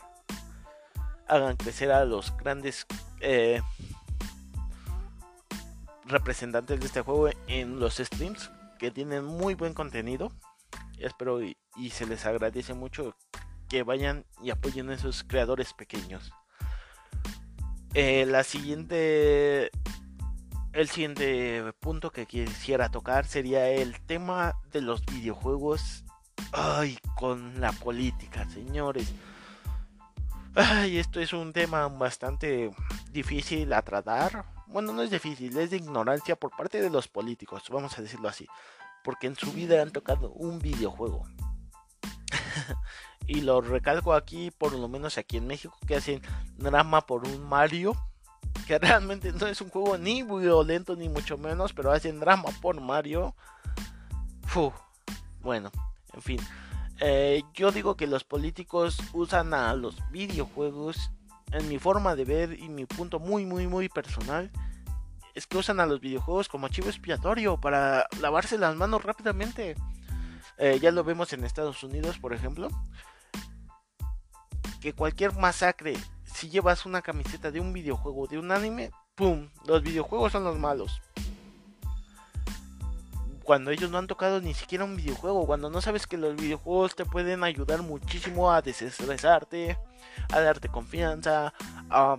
Hagan 1.28 1.56
crecer 1.56 1.92
a 1.92 2.04
los 2.04 2.36
grandes 2.36 2.86
eh, 3.20 3.62
representantes 6.04 6.80
de 6.80 6.86
este 6.86 7.00
juego 7.00 7.30
en 7.46 7.78
los 7.78 7.96
streams 7.96 8.50
que 8.78 8.90
tienen 8.90 9.24
muy 9.24 9.54
buen 9.54 9.72
contenido 9.72 10.32
espero 10.98 11.40
y 11.42 11.90
se 11.90 12.06
les 12.06 12.26
agradece 12.26 12.74
mucho 12.74 13.14
que 13.68 13.82
vayan 13.82 14.26
y 14.42 14.50
apoyen 14.50 14.90
a 14.90 14.94
esos 14.94 15.24
creadores 15.24 15.72
pequeños. 15.72 16.32
Eh, 17.94 18.26
la 18.26 18.44
siguiente. 18.44 19.70
El 20.72 20.88
siguiente 20.88 21.62
punto 21.80 22.10
que 22.10 22.24
quisiera 22.24 22.90
tocar 22.90 23.26
sería 23.26 23.68
el 23.68 24.00
tema 24.00 24.54
de 24.72 24.80
los 24.80 25.04
videojuegos. 25.06 26.04
Ay, 26.52 26.98
con 27.16 27.60
la 27.60 27.72
política, 27.72 28.48
señores. 28.48 29.12
Ay, 30.54 30.98
esto 30.98 31.20
es 31.20 31.32
un 31.32 31.52
tema 31.54 31.88
bastante 31.88 32.70
difícil 33.10 33.72
a 33.72 33.82
tratar. 33.82 34.44
Bueno, 34.66 34.92
no 34.92 35.02
es 35.02 35.10
difícil, 35.10 35.56
es 35.58 35.70
de 35.70 35.76
ignorancia 35.78 36.36
por 36.36 36.54
parte 36.56 36.80
de 36.80 36.88
los 36.88 37.08
políticos, 37.08 37.64
vamos 37.70 37.98
a 37.98 38.02
decirlo 38.02 38.28
así. 38.28 38.46
Porque 39.02 39.26
en 39.26 39.36
su 39.36 39.52
vida 39.52 39.82
han 39.82 39.90
tocado 39.90 40.30
un 40.32 40.58
videojuego. 40.58 41.24
Y 43.26 43.42
lo 43.42 43.60
recalco 43.60 44.14
aquí, 44.14 44.50
por 44.50 44.72
lo 44.72 44.88
menos 44.88 45.18
aquí 45.18 45.36
en 45.36 45.46
México, 45.46 45.76
que 45.86 45.96
hacen 45.96 46.20
drama 46.56 47.02
por 47.02 47.26
un 47.26 47.48
Mario. 47.48 47.94
Que 48.66 48.78
realmente 48.80 49.32
no 49.32 49.46
es 49.46 49.60
un 49.60 49.70
juego 49.70 49.96
ni 49.98 50.22
violento 50.22 50.96
ni 50.96 51.08
mucho 51.08 51.38
menos, 51.38 51.72
pero 51.72 51.92
hacen 51.92 52.20
drama 52.20 52.50
por 52.60 52.80
Mario. 52.80 53.34
bueno, 55.40 55.70
en 56.12 56.22
fin. 56.22 56.40
Eh, 57.00 57.42
yo 57.54 57.72
digo 57.72 57.96
que 57.96 58.06
los 58.06 58.24
políticos 58.24 58.98
usan 59.12 59.54
a 59.54 59.74
los 59.74 59.96
videojuegos, 60.10 61.10
en 61.50 61.68
mi 61.68 61.78
forma 61.78 62.14
de 62.14 62.24
ver 62.24 62.58
y 62.58 62.68
mi 62.68 62.86
punto 62.86 63.18
muy, 63.18 63.44
muy, 63.44 63.66
muy 63.66 63.88
personal, 63.88 64.50
es 65.34 65.46
que 65.46 65.58
usan 65.58 65.80
a 65.80 65.86
los 65.86 66.00
videojuegos 66.00 66.48
como 66.48 66.66
archivo 66.66 66.88
expiatorio 66.88 67.60
para 67.60 68.06
lavarse 68.20 68.58
las 68.58 68.76
manos 68.76 69.02
rápidamente. 69.02 69.76
Eh, 70.58 70.78
ya 70.80 70.90
lo 70.90 71.04
vemos 71.04 71.32
en 71.32 71.44
Estados 71.44 71.82
Unidos, 71.82 72.18
por 72.18 72.32
ejemplo 72.32 72.68
que 74.82 74.92
cualquier 74.92 75.32
masacre, 75.34 75.94
si 76.24 76.50
llevas 76.50 76.84
una 76.86 77.02
camiseta 77.02 77.52
de 77.52 77.60
un 77.60 77.72
videojuego, 77.72 78.26
de 78.26 78.38
un 78.38 78.50
anime, 78.50 78.90
¡pum! 79.14 79.48
Los 79.64 79.80
videojuegos 79.82 80.32
son 80.32 80.42
los 80.42 80.58
malos. 80.58 81.00
Cuando 83.44 83.70
ellos 83.70 83.90
no 83.90 83.98
han 83.98 84.08
tocado 84.08 84.40
ni 84.40 84.52
siquiera 84.52 84.84
un 84.84 84.96
videojuego, 84.96 85.46
cuando 85.46 85.70
no 85.70 85.80
sabes 85.80 86.08
que 86.08 86.16
los 86.18 86.34
videojuegos 86.34 86.96
te 86.96 87.04
pueden 87.04 87.44
ayudar 87.44 87.82
muchísimo 87.82 88.50
a 88.50 88.60
desestresarte, 88.60 89.78
a 90.32 90.40
darte 90.40 90.68
confianza, 90.68 91.54
a, 91.88 92.16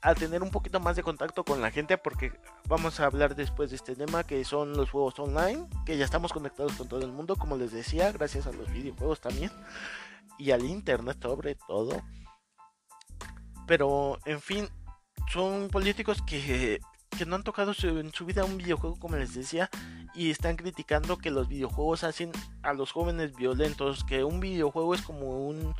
a 0.00 0.14
tener 0.14 0.42
un 0.42 0.50
poquito 0.50 0.80
más 0.80 0.96
de 0.96 1.02
contacto 1.02 1.44
con 1.44 1.60
la 1.60 1.70
gente, 1.70 1.98
porque 1.98 2.32
vamos 2.68 3.00
a 3.00 3.06
hablar 3.06 3.34
después 3.34 3.70
de 3.70 3.76
este 3.76 3.96
tema 3.96 4.24
que 4.24 4.44
son 4.44 4.76
los 4.76 4.90
juegos 4.90 5.18
online, 5.18 5.68
que 5.84 5.96
ya 5.96 6.04
estamos 6.04 6.32
conectados 6.32 6.72
con 6.72 6.88
todo 6.88 7.04
el 7.04 7.12
mundo, 7.12 7.36
como 7.36 7.56
les 7.56 7.72
decía, 7.72 8.12
gracias 8.12 8.46
a 8.46 8.52
los 8.52 8.70
videojuegos 8.72 9.20
también 9.20 9.50
y 10.38 10.52
al 10.52 10.64
internet 10.64 11.18
sobre 11.20 11.56
todo. 11.56 12.02
Pero, 13.66 14.18
en 14.24 14.40
fin, 14.40 14.68
son 15.30 15.68
políticos 15.68 16.22
que, 16.26 16.80
que 17.16 17.26
no 17.26 17.36
han 17.36 17.42
tocado 17.42 17.74
en 17.82 18.12
su 18.12 18.24
vida 18.24 18.44
un 18.44 18.56
videojuego, 18.56 18.98
como 18.98 19.16
les 19.16 19.34
decía, 19.34 19.68
y 20.14 20.30
están 20.30 20.56
criticando 20.56 21.18
que 21.18 21.30
los 21.30 21.48
videojuegos 21.48 22.04
hacen 22.04 22.32
a 22.62 22.72
los 22.72 22.92
jóvenes 22.92 23.34
violentos, 23.34 24.04
que 24.04 24.24
un 24.24 24.40
videojuego 24.40 24.94
es 24.94 25.02
como 25.02 25.46
un, 25.46 25.74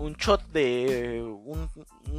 un 0.00 0.14
shot 0.14 0.42
de 0.52 1.22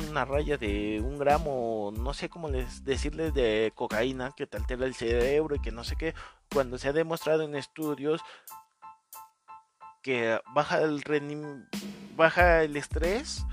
una 0.08 0.24
raya 0.24 0.58
de 0.58 1.02
un 1.04 1.18
gramo, 1.18 1.92
no 1.98 2.14
sé 2.14 2.30
cómo 2.30 2.48
les 2.48 2.86
decirles, 2.86 3.34
de 3.34 3.74
cocaína 3.76 4.32
que 4.38 4.46
te 4.46 4.58
altera 4.58 4.86
el 4.86 4.94
cerebro 4.94 5.56
y 5.56 5.60
que 5.60 5.72
no 5.72 5.84
sé 5.84 5.96
qué, 5.96 6.14
cuando 6.54 6.78
se 6.78 6.90
ha 6.90 6.94
demostrado 6.94 7.42
en 7.44 7.56
estudios 7.56 8.22
que 10.04 10.40
baja 10.54 10.82
el 10.82 11.04
baja 12.16 12.64
el 12.64 12.78
estrés. 12.78 13.46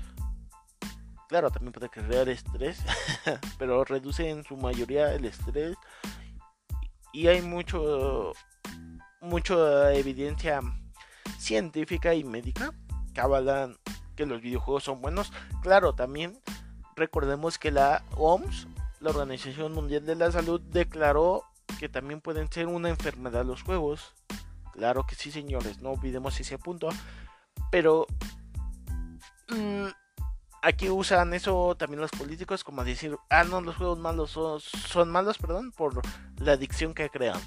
Claro, 1.27 1.51
también 1.51 1.73
puede 1.73 1.89
crear 1.89 2.27
estrés, 2.29 2.83
pero 3.59 3.83
reduce 3.83 4.29
en 4.29 4.43
su 4.43 4.57
mayoría 4.57 5.13
el 5.13 5.25
estrés. 5.25 5.75
Y 7.13 7.27
hay 7.27 7.41
mucho 7.41 8.33
mucha 9.21 9.93
evidencia 9.93 10.61
científica 11.39 12.13
y 12.13 12.23
médica 12.23 12.73
que 13.13 13.21
avalan 13.21 13.75
que 14.19 14.25
los 14.25 14.41
videojuegos 14.41 14.83
son 14.83 15.01
buenos. 15.01 15.31
Claro, 15.61 15.93
también 15.93 16.37
recordemos 16.97 17.57
que 17.57 17.71
la 17.71 18.03
OMS, 18.17 18.67
la 18.99 19.11
Organización 19.11 19.71
Mundial 19.71 20.05
de 20.05 20.15
la 20.15 20.29
Salud, 20.29 20.59
declaró 20.59 21.45
que 21.79 21.87
también 21.87 22.19
pueden 22.19 22.51
ser 22.51 22.67
una 22.67 22.89
enfermedad 22.89 23.45
los 23.45 23.63
juegos. 23.63 24.13
Claro 24.73 25.05
que 25.07 25.15
sí, 25.15 25.31
señores, 25.31 25.81
no 25.81 25.91
olvidemos 25.91 26.37
ese 26.37 26.57
punto. 26.57 26.89
Pero 27.71 28.07
mm, 29.47 29.87
aquí 30.63 30.89
usan 30.89 31.33
eso 31.33 31.75
también 31.79 32.01
los 32.01 32.11
políticos 32.11 32.65
como 32.65 32.83
decir, 32.83 33.15
ah, 33.29 33.45
no, 33.45 33.61
los 33.61 33.77
juegos 33.77 33.99
malos 33.99 34.31
son, 34.31 34.59
son 34.59 35.09
malos, 35.09 35.37
perdón, 35.37 35.71
por 35.71 36.01
la 36.39 36.51
adicción 36.51 36.93
que 36.93 37.09
crean. 37.09 37.39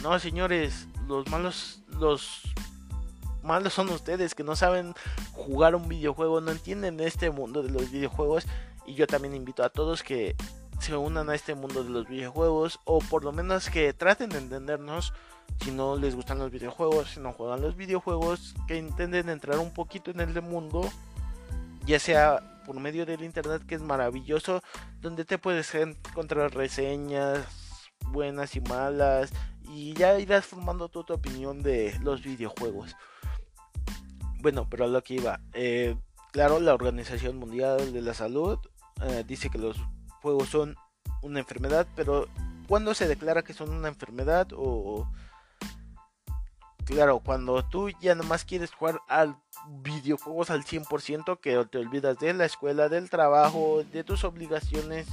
No, 0.00 0.16
señores, 0.20 0.86
los 1.08 1.28
malos, 1.28 1.82
los 1.88 2.42
malos 3.42 3.72
son 3.72 3.88
ustedes 3.90 4.34
que 4.34 4.44
no 4.44 4.56
saben 4.56 4.94
jugar 5.32 5.74
un 5.74 5.88
videojuego, 5.88 6.40
no 6.40 6.50
entienden 6.50 7.00
este 7.00 7.30
mundo 7.30 7.62
de 7.62 7.70
los 7.70 7.90
videojuegos. 7.90 8.46
Y 8.86 8.94
yo 8.94 9.06
también 9.06 9.34
invito 9.34 9.62
a 9.62 9.70
todos 9.70 10.02
que 10.02 10.36
se 10.80 10.96
unan 10.96 11.28
a 11.28 11.34
este 11.34 11.54
mundo 11.54 11.84
de 11.84 11.90
los 11.90 12.08
videojuegos 12.08 12.80
o 12.84 13.00
por 13.00 13.24
lo 13.24 13.32
menos 13.32 13.68
que 13.68 13.92
traten 13.92 14.30
de 14.30 14.38
entendernos 14.38 15.12
si 15.62 15.70
no 15.70 15.96
les 15.96 16.14
gustan 16.14 16.38
los 16.38 16.50
videojuegos, 16.50 17.10
si 17.10 17.20
no 17.20 17.32
juegan 17.32 17.60
los 17.60 17.76
videojuegos, 17.76 18.54
que 18.66 18.76
intenten 18.76 19.28
entrar 19.28 19.58
un 19.58 19.72
poquito 19.74 20.10
en 20.10 20.20
el 20.20 20.40
mundo, 20.40 20.88
ya 21.84 21.98
sea 21.98 22.62
por 22.64 22.78
medio 22.80 23.04
del 23.04 23.22
internet 23.22 23.62
que 23.66 23.74
es 23.74 23.82
maravilloso, 23.82 24.62
donde 25.00 25.24
te 25.24 25.38
puedes 25.38 25.74
encontrar 25.74 26.54
reseñas 26.54 27.46
buenas 28.06 28.56
y 28.56 28.60
malas 28.60 29.32
y 29.64 29.92
ya 29.94 30.18
irás 30.18 30.46
formando 30.46 30.88
tu 30.88 31.00
opinión 31.00 31.62
de 31.62 31.94
los 32.02 32.22
videojuegos. 32.22 32.96
Bueno, 34.40 34.66
pero 34.70 34.84
a 34.84 34.88
lo 34.88 35.02
que 35.02 35.14
iba, 35.14 35.40
eh, 35.52 35.96
claro, 36.32 36.60
la 36.60 36.74
Organización 36.74 37.36
Mundial 37.36 37.92
de 37.92 38.00
la 38.00 38.14
Salud 38.14 38.58
eh, 39.02 39.24
dice 39.26 39.50
que 39.50 39.58
los 39.58 39.76
juegos 40.22 40.48
son 40.48 40.76
una 41.22 41.40
enfermedad, 41.40 41.86
pero 41.94 42.26
¿cuándo 42.66 42.94
se 42.94 43.06
declara 43.06 43.42
que 43.42 43.52
son 43.52 43.70
una 43.70 43.88
enfermedad? 43.88 44.48
O 44.56 45.06
claro, 46.86 47.20
cuando 47.20 47.62
tú 47.64 47.90
ya 48.00 48.14
nomás 48.14 48.44
quieres 48.44 48.72
jugar 48.72 49.00
al 49.08 49.36
videojuegos 49.82 50.50
al 50.50 50.64
100%, 50.64 51.38
que 51.40 51.64
te 51.70 51.78
olvidas 51.78 52.18
de 52.18 52.32
la 52.32 52.46
escuela, 52.46 52.88
del 52.88 53.10
trabajo, 53.10 53.82
de 53.92 54.04
tus 54.04 54.24
obligaciones 54.24 55.06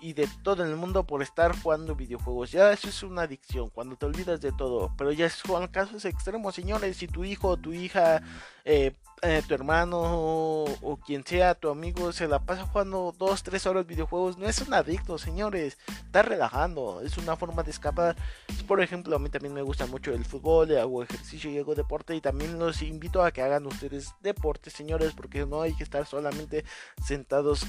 y 0.00 0.12
de 0.12 0.28
todo 0.42 0.64
el 0.64 0.76
mundo 0.76 1.04
por 1.04 1.22
estar 1.22 1.58
jugando 1.60 1.94
videojuegos. 1.94 2.52
Ya 2.52 2.72
eso 2.72 2.88
es 2.88 3.02
una 3.02 3.22
adicción, 3.22 3.68
cuando 3.70 3.96
te 3.96 4.06
olvidas 4.06 4.40
de 4.40 4.52
todo. 4.52 4.92
Pero 4.96 5.12
ya 5.12 5.28
son 5.28 5.66
casos 5.68 6.04
extremos, 6.04 6.54
señores. 6.54 6.96
Si 6.96 7.08
tu 7.08 7.24
hijo 7.24 7.48
o 7.48 7.56
tu 7.56 7.72
hija 7.72 8.22
eh, 8.68 8.92
eh, 9.22 9.42
tu 9.48 9.54
hermano 9.54 9.98
o, 9.98 11.00
quien 11.04 11.24
sea 11.24 11.54
tu 11.54 11.70
amigo 11.70 12.12
se 12.12 12.28
la 12.28 12.38
pasa 12.38 12.66
jugando 12.66 13.14
2, 13.18 13.42
3 13.42 13.66
horas 13.66 13.86
videojuegos, 13.86 14.36
no 14.36 14.46
es 14.46 14.60
un 14.60 14.74
adicto, 14.74 15.16
señores. 15.16 15.78
Está 16.04 16.20
relajando, 16.22 17.00
es 17.00 17.16
una 17.16 17.34
forma 17.34 17.62
de 17.62 17.70
escapar. 17.70 18.14
Por 18.66 18.82
ejemplo, 18.82 19.16
a 19.16 19.18
mí 19.18 19.30
también 19.30 19.54
me 19.54 19.62
gusta 19.62 19.86
mucho 19.86 20.12
el 20.12 20.26
fútbol, 20.26 20.76
hago 20.76 21.02
ejercicio 21.02 21.50
y 21.50 21.58
hago 21.58 21.74
deporte. 21.74 22.14
Y 22.14 22.20
también 22.20 22.58
los 22.58 22.82
invito 22.82 23.22
a 23.22 23.32
que 23.32 23.40
hagan 23.40 23.66
ustedes 23.66 24.14
deporte, 24.20 24.68
señores, 24.68 25.14
porque 25.14 25.46
no 25.46 25.62
hay 25.62 25.74
que 25.74 25.84
estar 25.84 26.06
solamente 26.06 26.64
sentados 27.02 27.66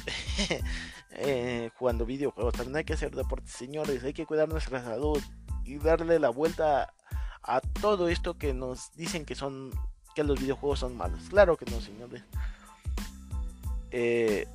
eh, 1.12 1.72
jugando 1.78 2.06
videojuegos. 2.06 2.56
También 2.56 2.76
hay 2.76 2.84
que 2.84 2.94
hacer 2.94 3.16
deporte, 3.16 3.50
señores. 3.50 4.04
Hay 4.04 4.14
que 4.14 4.26
cuidar 4.26 4.50
nuestra 4.50 4.84
salud 4.84 5.22
y 5.64 5.78
darle 5.78 6.20
la 6.20 6.30
vuelta 6.30 6.94
a 7.42 7.62
todo 7.62 8.10
esto 8.10 8.38
que 8.38 8.54
nos 8.54 8.92
dicen 8.96 9.26
que 9.26 9.36
son 9.36 9.72
que 10.20 10.24
los 10.26 10.40
videojuegos 10.42 10.80
son 10.80 10.98
malos. 10.98 11.22
Claro 11.30 11.56
que 11.56 11.64
no, 11.72 11.80
señores. 11.80 12.22
Eh, 13.90 14.46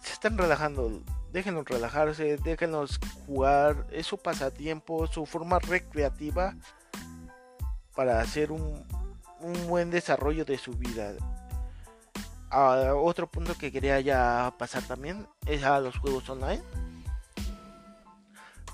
se 0.00 0.12
están 0.12 0.38
relajando. 0.38 1.02
Déjenlos 1.32 1.64
relajarse, 1.64 2.36
déjenlos 2.36 3.00
jugar. 3.26 3.84
Es 3.90 4.06
su 4.06 4.16
pasatiempo, 4.16 5.08
su 5.08 5.26
forma 5.26 5.58
recreativa 5.58 6.54
para 7.96 8.20
hacer 8.20 8.52
un, 8.52 8.86
un 9.40 9.66
buen 9.66 9.90
desarrollo 9.90 10.44
de 10.44 10.56
su 10.56 10.72
vida. 10.74 11.14
Ah, 12.48 12.92
otro 12.94 13.26
punto 13.26 13.54
que 13.56 13.72
quería 13.72 13.98
ya 13.98 14.54
pasar 14.56 14.84
también 14.84 15.26
es 15.46 15.64
a 15.64 15.80
los 15.80 15.98
juegos 15.98 16.30
online. 16.30 16.62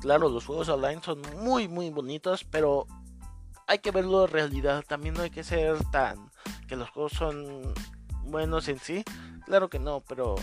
Claro, 0.03 0.29
los 0.29 0.45
juegos 0.45 0.69
online 0.69 1.01
son 1.03 1.23
muy 1.43 1.69
muy 1.69 1.89
bonitos, 1.89 2.45
pero 2.45 2.87
hay 3.69 3.79
que 3.79 3.91
verlo 3.91 4.25
en 4.25 4.33
realidad. 4.33 4.85
También 4.89 5.15
no 5.15 5.23
hay 5.23 5.31
que 5.31 5.45
ser 5.45 5.79
tan 5.91 6.31
que 6.67 6.75
los 6.75 6.91
juegos 6.91 7.13
son 7.13 7.75
buenos 8.25 8.67
en 8.69 8.79
sí. 8.81 9.05
Claro 9.45 9.69
que 9.69 9.79
no, 9.79 10.03
pero 10.09 10.35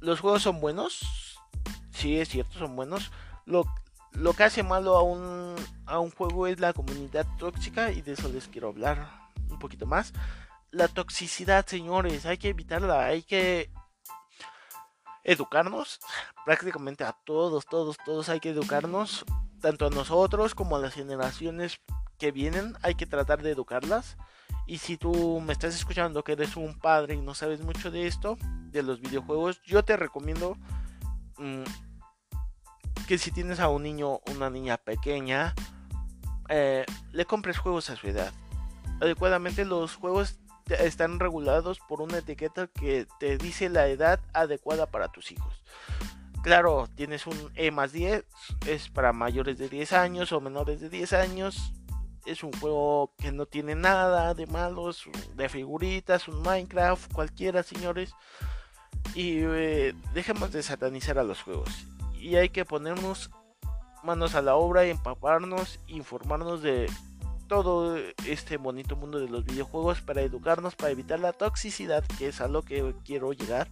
los 0.00 0.20
juegos 0.20 0.42
son 0.42 0.60
buenos. 0.60 1.40
Sí, 1.90 2.20
es 2.20 2.28
cierto, 2.28 2.58
son 2.58 2.76
buenos. 2.76 3.10
Lo, 3.46 3.64
lo 4.12 4.34
que 4.34 4.44
hace 4.44 4.62
malo 4.62 4.96
a 4.96 5.02
un, 5.02 5.56
a 5.86 5.98
un 5.98 6.10
juego 6.10 6.46
es 6.46 6.60
la 6.60 6.74
comunidad 6.74 7.26
tóxica 7.38 7.90
y 7.90 8.02
de 8.02 8.12
eso 8.12 8.28
les 8.28 8.48
quiero 8.48 8.68
hablar 8.68 9.08
un 9.48 9.58
poquito 9.58 9.86
más. 9.86 10.12
La 10.70 10.88
toxicidad, 10.88 11.64
señores, 11.66 12.26
hay 12.26 12.36
que 12.36 12.50
evitarla, 12.50 13.06
hay 13.06 13.22
que 13.22 13.70
educarnos, 15.24 16.00
prácticamente 16.44 17.02
a 17.02 17.16
todos, 17.24 17.64
todos, 17.66 17.96
todos 18.04 18.28
hay 18.28 18.40
que 18.40 18.50
educarnos, 18.50 19.24
tanto 19.60 19.86
a 19.86 19.90
nosotros 19.90 20.54
como 20.54 20.76
a 20.76 20.80
las 20.80 20.94
generaciones 20.94 21.80
que 22.16 22.32
vienen, 22.32 22.74
hay 22.82 22.94
que 22.94 23.06
tratar 23.06 23.42
de 23.42 23.52
educarlas. 23.52 24.16
Y 24.66 24.78
si 24.78 24.96
tú 24.96 25.40
me 25.40 25.52
estás 25.52 25.74
escuchando 25.74 26.24
que 26.24 26.32
eres 26.32 26.56
un 26.56 26.78
padre 26.78 27.14
y 27.14 27.20
no 27.20 27.34
sabes 27.34 27.60
mucho 27.60 27.90
de 27.90 28.06
esto, 28.06 28.36
de 28.70 28.82
los 28.82 29.00
videojuegos, 29.00 29.62
yo 29.62 29.84
te 29.84 29.96
recomiendo 29.96 30.56
mm, 31.38 31.62
que 33.06 33.18
si 33.18 33.30
tienes 33.30 33.60
a 33.60 33.68
un 33.68 33.84
niño 33.84 34.08
o 34.08 34.22
una 34.32 34.50
niña 34.50 34.76
pequeña, 34.76 35.54
eh, 36.48 36.84
le 37.12 37.24
compres 37.26 37.58
juegos 37.58 37.90
a 37.90 37.96
su 37.96 38.08
edad. 38.08 38.32
Adecuadamente 39.00 39.64
los 39.64 39.94
juegos 39.94 40.38
están 40.68 41.20
regulados 41.20 41.78
por 41.88 42.00
una 42.00 42.18
etiqueta 42.18 42.66
que 42.66 43.06
te 43.20 43.38
dice 43.38 43.68
la 43.68 43.86
edad 43.86 44.20
adecuada 44.32 44.86
para 44.86 45.08
tus 45.08 45.30
hijos. 45.30 45.62
Claro, 46.42 46.88
tienes 46.94 47.26
un 47.26 47.50
E 47.54 47.70
más 47.70 47.92
10, 47.92 48.24
es 48.66 48.88
para 48.88 49.12
mayores 49.12 49.58
de 49.58 49.68
10 49.68 49.92
años 49.92 50.32
o 50.32 50.40
menores 50.40 50.80
de 50.80 50.88
10 50.88 51.12
años 51.12 51.72
es 52.26 52.42
un 52.42 52.52
juego 52.52 53.12
que 53.18 53.32
no 53.32 53.46
tiene 53.46 53.74
nada 53.74 54.34
de 54.34 54.46
malos, 54.46 55.04
de 55.34 55.48
figuritas, 55.48 56.28
un 56.28 56.42
Minecraft, 56.42 57.12
cualquiera, 57.12 57.62
señores. 57.62 58.12
Y 59.14 59.38
eh, 59.40 59.94
dejemos 60.12 60.52
de 60.52 60.62
satanizar 60.62 61.18
a 61.18 61.24
los 61.24 61.42
juegos. 61.42 61.70
Y 62.20 62.36
hay 62.36 62.48
que 62.48 62.64
ponernos 62.64 63.30
manos 64.02 64.34
a 64.34 64.42
la 64.42 64.56
obra 64.56 64.84
empaparnos, 64.84 65.80
informarnos 65.86 66.62
de 66.62 66.90
todo 67.48 67.96
este 68.26 68.56
bonito 68.56 68.96
mundo 68.96 69.20
de 69.20 69.28
los 69.28 69.44
videojuegos 69.44 70.00
para 70.00 70.22
educarnos, 70.22 70.74
para 70.74 70.90
evitar 70.90 71.20
la 71.20 71.32
toxicidad, 71.32 72.04
que 72.18 72.28
es 72.28 72.40
a 72.40 72.48
lo 72.48 72.62
que 72.62 72.94
quiero 73.04 73.32
llegar. 73.32 73.68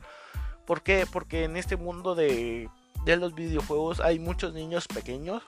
¿Por 0.66 0.82
qué? 0.82 1.06
Porque 1.10 1.44
en 1.44 1.56
este 1.56 1.76
mundo 1.76 2.14
de, 2.14 2.70
de 3.04 3.16
los 3.16 3.34
videojuegos 3.34 4.00
hay 4.00 4.18
muchos 4.18 4.54
niños 4.54 4.86
pequeños 4.86 5.42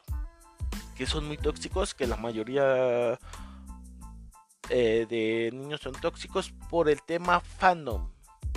que 0.97 1.07
son 1.07 1.27
muy 1.27 1.37
tóxicos, 1.37 1.95
que 1.95 2.07
la 2.07 2.17
mayoría 2.17 3.19
eh, 4.69 5.07
de 5.09 5.51
niños 5.53 5.81
son 5.81 5.93
tóxicos 5.93 6.53
por 6.71 6.89
el 6.89 7.03
tema 7.03 7.41
fandom. 7.41 8.11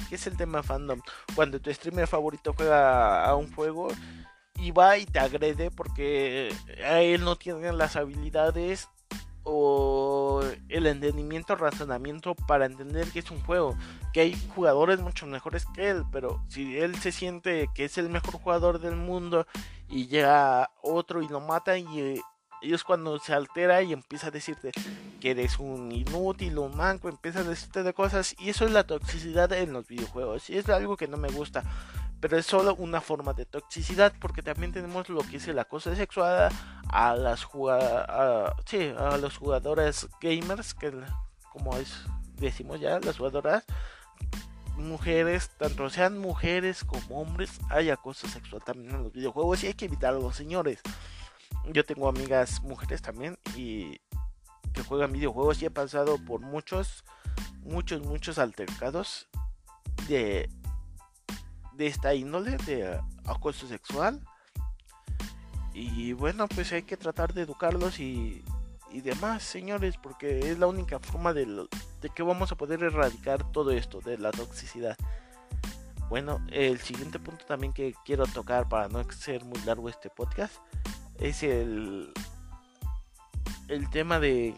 ¿Qué 0.07 0.15
es 0.15 0.25
el 0.27 0.37
tema 0.37 0.63
fandom? 0.63 1.01
Cuando 1.35 1.59
tu 1.59 1.71
streamer 1.73 2.07
favorito 2.07 2.53
juega 2.55 3.25
a 3.25 3.35
un 3.35 3.53
juego 3.53 3.89
y 4.55 4.71
va 4.71 4.97
y 4.97 5.05
te 5.05 5.19
agrede 5.19 5.69
porque 5.71 6.53
a 6.83 7.01
él 7.01 7.23
no 7.23 7.35
tiene 7.35 7.71
las 7.73 7.95
habilidades 7.95 8.89
o 9.51 10.43
el 10.69 10.85
entendimiento, 10.85 11.55
razonamiento 11.55 12.35
para 12.35 12.65
entender 12.65 13.07
que 13.11 13.19
es 13.19 13.31
un 13.31 13.41
juego, 13.41 13.75
que 14.13 14.21
hay 14.21 14.49
jugadores 14.55 14.99
mucho 14.99 15.25
mejores 15.25 15.65
que 15.73 15.89
él, 15.89 16.03
pero 16.11 16.41
si 16.47 16.77
él 16.77 16.95
se 16.95 17.11
siente 17.11 17.69
que 17.73 17.85
es 17.85 17.97
el 17.97 18.09
mejor 18.09 18.33
jugador 18.35 18.79
del 18.79 18.95
mundo 18.95 19.47
y 19.89 20.07
llega 20.07 20.69
otro 20.81 21.21
y 21.21 21.27
lo 21.27 21.39
mata 21.39 21.77
y, 21.77 22.21
es 22.61 22.83
cuando 22.83 23.17
se 23.19 23.33
altera 23.33 23.81
y 23.81 23.93
empieza 23.93 24.27
a 24.27 24.31
decirte 24.31 24.71
que 25.19 25.31
eres 25.31 25.59
un 25.59 25.91
inútil, 25.91 26.57
un 26.59 26.75
manco, 26.75 27.09
empieza 27.09 27.39
a 27.39 27.43
decirte 27.43 27.83
de 27.83 27.93
cosas 27.93 28.35
y 28.37 28.49
eso 28.49 28.65
es 28.65 28.71
la 28.71 28.85
toxicidad 28.85 29.51
en 29.53 29.73
los 29.73 29.87
videojuegos 29.87 30.49
y 30.49 30.57
es 30.57 30.69
algo 30.69 30.95
que 30.95 31.07
no 31.07 31.17
me 31.17 31.29
gusta 31.29 31.63
pero 32.19 32.37
es 32.37 32.45
solo 32.45 32.75
una 32.75 33.01
forma 33.01 33.33
de 33.33 33.45
toxicidad 33.45 34.13
porque 34.19 34.41
también 34.41 34.73
tenemos 34.73 35.09
lo 35.09 35.21
que 35.21 35.37
es 35.37 35.47
el 35.47 35.59
acoso 35.59 35.95
sexual 35.95 36.51
a 36.89 37.15
las 37.15 37.45
a, 37.45 38.55
sí, 38.65 38.93
a 38.97 39.17
los 39.17 39.37
jugadores 39.37 40.07
gamers 40.21 40.73
que 40.73 40.91
como 41.51 41.75
es, 41.77 42.03
decimos 42.35 42.79
ya 42.79 42.99
las 42.99 43.17
jugadoras 43.17 43.63
mujeres 44.77 45.49
tanto 45.57 45.89
sean 45.89 46.17
mujeres 46.17 46.83
como 46.83 47.21
hombres 47.21 47.59
hay 47.69 47.89
acoso 47.89 48.27
sexual 48.27 48.63
también 48.63 48.95
en 48.95 49.03
los 49.03 49.13
videojuegos 49.13 49.63
y 49.63 49.67
hay 49.67 49.73
que 49.73 49.85
evitarlo 49.85 50.31
señores 50.31 50.79
yo 51.71 51.85
tengo 51.85 52.07
amigas 52.07 52.61
mujeres 52.63 53.01
también 53.01 53.37
y 53.55 53.99
que 54.73 54.83
juegan 54.83 55.11
videojuegos 55.11 55.61
y 55.61 55.65
he 55.65 55.71
pasado 55.71 56.17
por 56.25 56.41
muchos 56.41 57.03
muchos 57.63 58.01
muchos 58.01 58.39
altercados 58.39 59.27
de 60.07 60.49
de 61.79 61.87
esta 61.87 62.13
índole 62.13 62.57
de 62.57 62.99
acoso 63.25 63.65
sexual. 63.65 64.19
Y 65.73 66.13
bueno, 66.13 66.47
pues 66.47 66.71
hay 66.71 66.83
que 66.83 66.97
tratar 66.97 67.33
de 67.33 67.43
educarlos 67.43 67.99
y, 67.99 68.43
y 68.91 69.01
demás, 69.01 69.43
señores, 69.43 69.95
porque 69.97 70.51
es 70.51 70.59
la 70.59 70.67
única 70.67 70.99
forma 70.99 71.33
de, 71.33 71.45
de 72.01 72.09
que 72.09 72.23
vamos 72.23 72.51
a 72.51 72.55
poder 72.55 72.83
erradicar 72.83 73.51
todo 73.51 73.71
esto 73.71 74.01
de 74.01 74.17
la 74.17 74.31
toxicidad. 74.31 74.97
Bueno, 76.09 76.43
el 76.51 76.79
siguiente 76.79 77.19
punto 77.19 77.45
también 77.45 77.71
que 77.71 77.93
quiero 78.03 78.25
tocar 78.25 78.67
para 78.67 78.89
no 78.89 79.03
ser 79.11 79.45
muy 79.45 79.59
largo 79.61 79.89
este 79.89 80.09
podcast 80.09 80.55
es 81.19 81.43
el 81.43 82.11
el 83.67 83.89
tema 83.91 84.19
de 84.19 84.55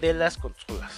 de 0.00 0.12
las 0.12 0.36
consolas. 0.36 0.92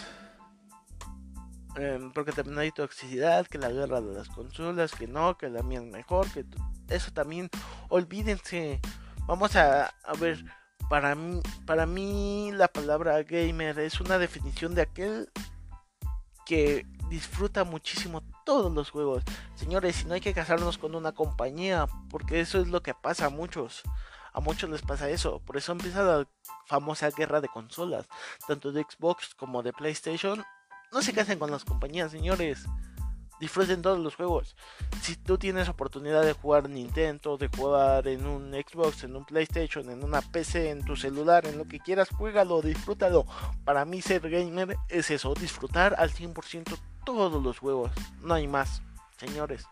Em, 1.76 2.12
porque 2.12 2.32
también 2.32 2.58
hay 2.58 2.70
toxicidad, 2.70 3.46
que 3.46 3.58
la 3.58 3.70
guerra 3.70 4.00
de 4.00 4.14
las 4.14 4.28
consolas, 4.28 4.92
que 4.92 5.06
no, 5.06 5.38
que 5.38 5.48
la 5.48 5.62
mía 5.62 5.80
es 5.80 5.86
mejor, 5.86 6.30
que 6.30 6.44
eso 6.88 7.10
también, 7.12 7.48
olvídense. 7.88 8.80
Vamos 9.26 9.56
a, 9.56 9.86
a 9.86 10.12
ver, 10.20 10.44
para 10.90 11.14
mí, 11.14 11.40
para 11.66 11.86
mí 11.86 12.50
la 12.52 12.68
palabra 12.68 13.22
gamer 13.22 13.78
es 13.78 14.00
una 14.00 14.18
definición 14.18 14.74
de 14.74 14.82
aquel 14.82 15.30
que 16.44 16.86
disfruta 17.08 17.64
muchísimo 17.64 18.22
todos 18.44 18.72
los 18.72 18.90
juegos. 18.90 19.22
Señores, 19.54 19.96
si 19.96 20.04
no 20.06 20.14
hay 20.14 20.20
que 20.20 20.34
casarnos 20.34 20.76
con 20.76 20.94
una 20.94 21.12
compañía, 21.12 21.86
porque 22.10 22.40
eso 22.40 22.60
es 22.60 22.68
lo 22.68 22.82
que 22.82 22.94
pasa 22.94 23.26
a 23.26 23.30
muchos. 23.30 23.82
A 24.34 24.40
muchos 24.40 24.68
les 24.68 24.82
pasa 24.82 25.08
eso. 25.10 25.40
Por 25.40 25.56
eso 25.56 25.72
empieza 25.72 26.02
la 26.02 26.26
famosa 26.66 27.10
guerra 27.10 27.40
de 27.40 27.48
consolas, 27.48 28.06
tanto 28.46 28.72
de 28.72 28.82
Xbox 28.82 29.34
como 29.34 29.62
de 29.62 29.72
PlayStation 29.72 30.42
no 30.92 31.02
se 31.02 31.12
casen 31.12 31.38
con 31.38 31.50
las 31.50 31.64
compañías, 31.64 32.12
señores. 32.12 32.66
Disfruten 33.40 33.82
todos 33.82 33.98
los 33.98 34.14
juegos. 34.14 34.54
Si 35.00 35.16
tú 35.16 35.36
tienes 35.36 35.68
oportunidad 35.68 36.22
de 36.22 36.32
jugar 36.32 36.68
Nintendo, 36.68 37.36
de 37.38 37.48
jugar 37.48 38.06
en 38.06 38.24
un 38.26 38.52
Xbox, 38.52 39.02
en 39.02 39.16
un 39.16 39.24
PlayStation, 39.24 39.90
en 39.90 40.04
una 40.04 40.20
PC, 40.20 40.70
en 40.70 40.84
tu 40.84 40.94
celular, 40.94 41.44
en 41.46 41.58
lo 41.58 41.66
que 41.66 41.80
quieras, 41.80 42.10
juégalo, 42.10 42.62
disfrútalo. 42.62 43.26
Para 43.64 43.84
mí 43.84 44.00
ser 44.00 44.30
gamer 44.30 44.76
es 44.88 45.10
eso, 45.10 45.34
disfrutar 45.34 45.96
al 45.98 46.12
100% 46.12 46.78
todos 47.04 47.42
los 47.42 47.58
juegos. 47.58 47.90
No 48.20 48.34
hay 48.34 48.46
más, 48.46 48.80
señores. 49.16 49.66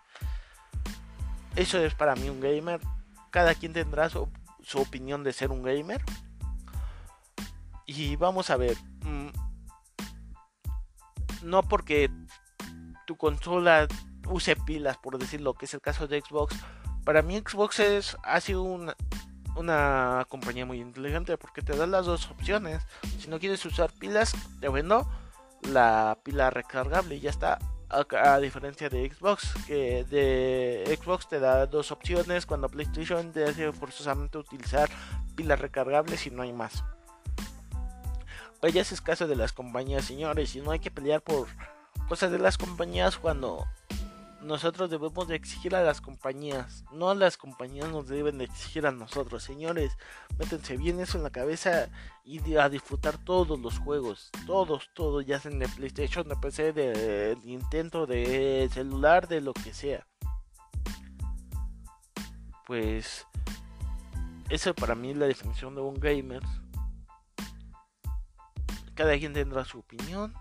Eso 1.55 1.79
es 1.79 1.95
para 1.95 2.17
mí 2.17 2.29
un 2.29 2.41
gamer. 2.41 2.81
Cada 3.31 3.55
quien 3.55 3.73
tendrá 3.73 4.09
su, 4.09 4.29
su 4.65 4.81
opinión 4.81 5.23
de 5.23 5.33
ser 5.33 5.53
un 5.53 5.63
gamer. 5.63 6.03
Y 7.87 8.17
vamos 8.17 8.51
a 8.51 8.57
ver. 8.57 8.77
No 11.43 11.63
porque 11.63 12.11
tu 13.07 13.17
consola 13.17 13.89
use 14.29 14.57
pilas, 14.57 14.97
por 14.99 15.19
decirlo, 15.19 15.55
que 15.55 15.67
es 15.67 15.75
el 15.75 15.81
caso 15.81 16.07
de 16.07 16.21
Xbox. 16.21 16.57
Para 17.05 17.23
mí 17.23 17.39
Xbox 17.39 17.81
es, 17.81 18.17
ha 18.23 18.41
sido 18.41 18.63
una, 18.63 18.95
una 19.57 20.27
compañía 20.29 20.67
muy 20.67 20.81
inteligente 20.81 21.37
porque 21.37 21.63
te 21.63 21.77
da 21.77 21.87
las 21.87 22.07
dos 22.07 22.31
opciones. 22.31 22.83
Si 23.19 23.29
no 23.29 23.39
quieres 23.39 23.65
usar 23.65 23.93
pilas, 23.93 24.35
te 24.61 24.69
vendo 24.69 25.09
la 25.63 26.19
pila 26.23 26.51
recargable 26.51 27.17
y 27.17 27.21
ya 27.21 27.31
está. 27.31 27.59
A, 27.91 28.39
diferencia 28.39 28.89
de 28.89 29.11
Xbox, 29.11 29.53
que 29.67 30.05
de 30.05 30.97
Xbox 30.97 31.29
te 31.29 31.41
da 31.41 31.67
dos 31.67 31.91
opciones, 31.91 32.47
cuando 32.47 32.69
PlayStation 32.69 33.33
te 33.33 33.43
hace 33.43 33.73
forzosamente 33.73 34.39
utilizar 34.39 34.89
pilas 35.35 35.59
recargables 35.59 36.25
y 36.25 36.31
no 36.31 36.43
hay 36.43 36.53
más. 36.53 36.85
Pues 38.61 38.75
ya 38.75 38.83
es 38.83 39.01
caso 39.01 39.27
de 39.27 39.37
las 39.37 39.53
compañías, 39.53 40.05
señores, 40.05 40.55
y 40.55 40.61
no 40.61 40.71
hay 40.71 40.81
que 40.81 40.91
pelear 40.91 41.23
por 41.23 41.49
cosas 42.09 42.31
de 42.31 42.39
las 42.39 42.59
compañías 42.59 43.17
cuando 43.17 43.67
nosotros 44.43 44.91
debemos 44.91 45.29
de 45.29 45.37
exigir 45.37 45.75
a 45.75 45.83
las 45.83 46.01
compañías, 46.01 46.85
no 46.93 47.15
las 47.15 47.37
compañías 47.37 47.89
nos 47.91 48.09
deben 48.09 48.39
de 48.39 48.45
exigir 48.45 48.87
a 48.87 48.91
nosotros, 48.91 49.43
señores. 49.43 49.97
Métense 50.39 50.77
bien 50.77 51.01
eso 51.01 51.19
en 51.19 51.25
la 51.25 51.31
cabeza 51.31 51.89
y 52.25 52.57
a 52.57 52.69
disfrutar 52.69 53.19
todos 53.19 53.59
los 53.61 53.79
juegos, 53.79 54.31
todos, 54.47 54.91
todos, 54.95 55.27
ya 55.27 55.41
sean 55.41 55.59
de 55.59 55.69
PlayStation, 55.69 56.29
de 56.29 56.37
PC, 56.37 56.73
de 56.73 57.37
Nintendo, 57.45 58.07
de 58.07 58.69
celular, 58.73 59.29
de 59.29 59.41
lo 59.41 59.53
que 59.53 59.75
sea. 59.75 60.07
Pues 62.67 63.27
eso 64.49 64.75
para 64.75 64.95
mí 64.95 65.11
es 65.11 65.17
la 65.17 65.27
definición 65.27 65.75
de 65.75 65.81
un 65.81 65.95
gamer 65.95 66.43
cada 69.01 69.17
quien 69.17 69.33
tendrá 69.33 69.65
su 69.65 69.79
opinión 69.79 70.35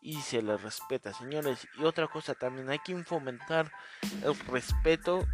y 0.00 0.20
se 0.20 0.40
le 0.40 0.56
respeta, 0.56 1.12
señores. 1.12 1.66
Y 1.76 1.82
otra 1.82 2.06
cosa 2.06 2.32
también, 2.32 2.70
hay 2.70 2.78
que 2.78 2.96
fomentar 3.02 3.72
el 4.22 4.38
respeto 4.46 5.26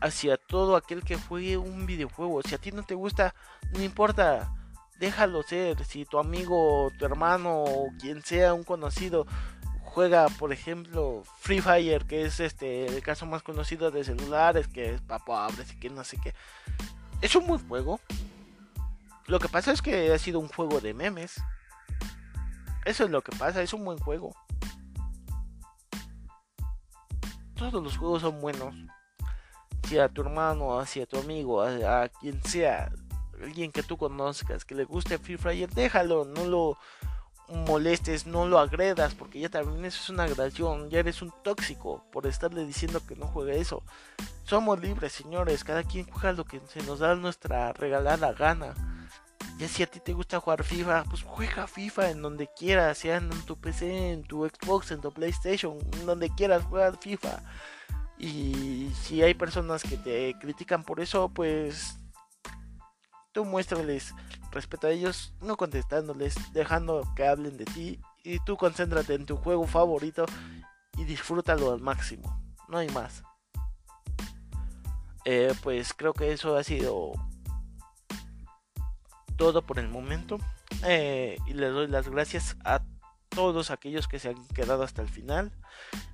hacia 0.00 0.36
todo 0.36 0.76
aquel 0.76 1.02
que 1.02 1.16
juegue 1.16 1.56
un 1.56 1.86
videojuego. 1.86 2.40
Si 2.42 2.54
a 2.54 2.58
ti 2.58 2.70
no 2.70 2.84
te 2.84 2.94
gusta, 2.94 3.34
no 3.72 3.82
importa, 3.82 4.54
déjalo 5.00 5.42
ser. 5.42 5.84
Si 5.84 6.04
tu 6.04 6.20
amigo, 6.20 6.92
tu 6.96 7.04
hermano 7.04 7.64
o 7.64 7.88
quien 7.98 8.22
sea 8.22 8.54
un 8.54 8.62
conocido 8.62 9.26
juega, 9.80 10.28
por 10.28 10.52
ejemplo, 10.52 11.24
Free 11.40 11.60
Fire, 11.60 12.04
que 12.04 12.26
es 12.26 12.38
este 12.38 12.86
el 12.86 13.02
caso 13.02 13.26
más 13.26 13.42
conocido 13.42 13.90
de 13.90 14.04
celulares, 14.04 14.68
que 14.68 14.94
es 14.94 15.00
para 15.00 15.24
pobres 15.24 15.72
y 15.72 15.80
que 15.80 15.90
no 15.90 16.04
sé 16.04 16.16
qué. 16.22 16.32
Es 17.20 17.34
un 17.34 17.48
buen 17.48 17.66
juego, 17.66 17.98
lo 19.26 19.38
que 19.38 19.48
pasa 19.48 19.72
es 19.72 19.82
que 19.82 20.12
ha 20.12 20.18
sido 20.18 20.40
un 20.40 20.48
juego 20.48 20.80
de 20.80 20.94
memes. 20.94 21.40
Eso 22.84 23.04
es 23.04 23.10
lo 23.10 23.22
que 23.22 23.36
pasa, 23.36 23.62
es 23.62 23.72
un 23.72 23.84
buen 23.84 23.98
juego. 23.98 24.34
Todos 27.54 27.82
los 27.82 27.96
juegos 27.96 28.22
son 28.22 28.40
buenos. 28.40 28.74
Si 29.88 29.98
a 29.98 30.08
tu 30.08 30.22
hermano, 30.22 30.80
hacia 30.80 31.06
tu 31.06 31.18
amigo, 31.18 31.62
a, 31.62 32.08
quien 32.08 32.42
sea, 32.42 32.90
alguien 33.40 33.70
que 33.70 33.82
tú 33.82 33.96
conozcas, 33.96 34.64
que 34.64 34.74
le 34.74 34.84
guste 34.84 35.18
Free 35.18 35.36
Fire, 35.36 35.70
déjalo, 35.70 36.24
no 36.24 36.44
lo 36.46 36.78
molestes, 37.48 38.26
no 38.26 38.46
lo 38.46 38.58
agredas, 38.58 39.14
porque 39.14 39.40
ya 39.40 39.48
también 39.48 39.84
eso 39.84 40.00
es 40.02 40.10
una 40.10 40.24
agresión, 40.24 40.90
ya 40.90 41.00
eres 41.00 41.22
un 41.22 41.32
tóxico 41.42 42.04
por 42.10 42.26
estarle 42.26 42.64
diciendo 42.64 43.00
que 43.06 43.14
no 43.16 43.26
juegue 43.26 43.60
eso. 43.60 43.82
Somos 44.44 44.80
libres, 44.80 45.12
señores, 45.12 45.62
cada 45.62 45.84
quien 45.84 46.06
juega 46.10 46.32
lo 46.32 46.44
que 46.44 46.60
se 46.68 46.82
nos 46.82 46.98
da 46.98 47.14
nuestra 47.14 47.72
regalada 47.72 48.32
gana. 48.32 48.74
Ya 49.58 49.68
si 49.68 49.82
a 49.82 49.86
ti 49.86 50.00
te 50.00 50.12
gusta 50.12 50.40
jugar 50.40 50.64
FIFA, 50.64 51.04
pues 51.04 51.22
juega 51.22 51.66
FIFA 51.66 52.10
en 52.10 52.22
donde 52.22 52.48
quieras, 52.56 52.98
sea 52.98 53.18
en 53.18 53.30
tu 53.44 53.56
PC, 53.56 54.12
en 54.12 54.22
tu 54.22 54.48
Xbox, 54.48 54.90
en 54.90 55.00
tu 55.00 55.12
PlayStation, 55.12 55.78
en 55.92 56.06
donde 56.06 56.30
quieras 56.30 56.64
jugar 56.64 56.98
FIFA. 57.00 57.42
Y 58.18 58.90
si 59.02 59.22
hay 59.22 59.34
personas 59.34 59.82
que 59.82 59.96
te 59.96 60.34
critican 60.40 60.84
por 60.84 61.00
eso, 61.00 61.28
pues 61.28 61.98
tú 63.32 63.44
muéstrales 63.44 64.14
respeto 64.50 64.86
a 64.86 64.90
ellos, 64.90 65.34
no 65.40 65.56
contestándoles, 65.56 66.34
dejando 66.52 67.02
que 67.16 67.26
hablen 67.26 67.56
de 67.56 67.64
ti 67.64 68.00
y 68.22 68.38
tú 68.44 68.56
concéntrate 68.56 69.14
en 69.14 69.26
tu 69.26 69.36
juego 69.36 69.66
favorito 69.66 70.26
y 70.96 71.04
disfrútalo 71.04 71.72
al 71.72 71.80
máximo. 71.80 72.40
No 72.68 72.78
hay 72.78 72.88
más. 72.90 73.22
Eh, 75.24 75.54
pues 75.62 75.94
creo 75.94 76.12
que 76.12 76.32
eso 76.32 76.56
ha 76.56 76.64
sido 76.64 77.12
todo 79.36 79.62
por 79.62 79.78
el 79.78 79.88
momento. 79.88 80.38
Eh, 80.84 81.36
y 81.46 81.54
les 81.54 81.72
doy 81.72 81.88
las 81.88 82.08
gracias 82.08 82.56
a 82.64 82.82
todos 83.28 83.70
aquellos 83.70 84.08
que 84.08 84.18
se 84.18 84.30
han 84.30 84.46
quedado 84.48 84.82
hasta 84.82 85.02
el 85.02 85.08
final. 85.08 85.52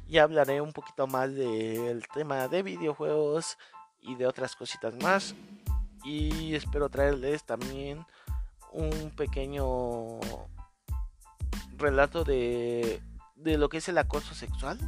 Ya 0.07 0.23
hablaré 0.23 0.61
un 0.61 0.73
poquito 0.73 1.07
más 1.07 1.35
del 1.35 2.07
tema 2.15 2.49
de 2.49 2.63
videojuegos 2.63 3.59
y 4.01 4.15
de 4.15 4.27
otras 4.27 4.57
cositas 4.57 4.95
más. 5.03 5.35
Y 6.05 6.55
espero 6.55 6.89
traerles 6.89 7.45
también 7.45 8.07
un 8.73 9.11
pequeño 9.17 10.21
relato 11.77 12.25
de, 12.25 13.03
de 13.37 13.59
lo 13.59 13.69
que 13.69 13.79
es 13.79 13.89
el 13.89 13.99
acoso 13.99 14.35
sexual. 14.35 14.79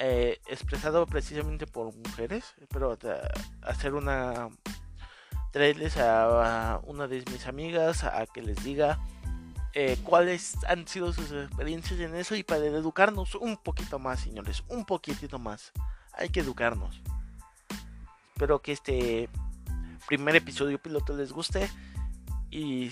Eh, 0.00 0.40
expresado 0.46 1.04
precisamente 1.06 1.66
por 1.66 1.92
mujeres. 1.94 2.54
Espero 2.60 2.96
hacer 3.62 3.94
una 3.94 4.48
traerles 5.50 5.96
a, 5.96 6.80
una 6.84 7.08
de 7.08 7.24
mis 7.30 7.46
amigas 7.46 8.04
a 8.04 8.26
que 8.26 8.42
les 8.42 8.62
diga 8.62 8.98
eh, 9.74 9.98
cuáles 10.02 10.56
han 10.64 10.88
sido 10.88 11.12
sus 11.12 11.30
experiencias 11.30 12.00
en 12.00 12.14
eso 12.14 12.34
y 12.34 12.42
para 12.42 12.64
educarnos 12.66 13.34
un 13.34 13.56
poquito 13.56 13.98
más, 13.98 14.20
señores, 14.20 14.64
un 14.68 14.84
poquitito 14.84 15.38
más. 15.38 15.72
Hay 16.12 16.30
que 16.30 16.40
educarnos. 16.40 17.00
Espero 18.34 18.60
que 18.60 18.72
este 18.72 19.28
primer 20.06 20.36
episodio 20.36 20.80
piloto 20.80 21.16
les 21.16 21.32
guste 21.32 21.70
y 22.50 22.90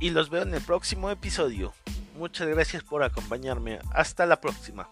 y 0.00 0.10
los 0.10 0.30
veo 0.30 0.42
en 0.42 0.54
el 0.54 0.62
próximo 0.62 1.10
episodio. 1.10 1.74
Muchas 2.16 2.48
gracias 2.48 2.82
por 2.82 3.02
acompañarme. 3.02 3.78
Hasta 3.92 4.26
la 4.26 4.40
próxima. 4.40 4.88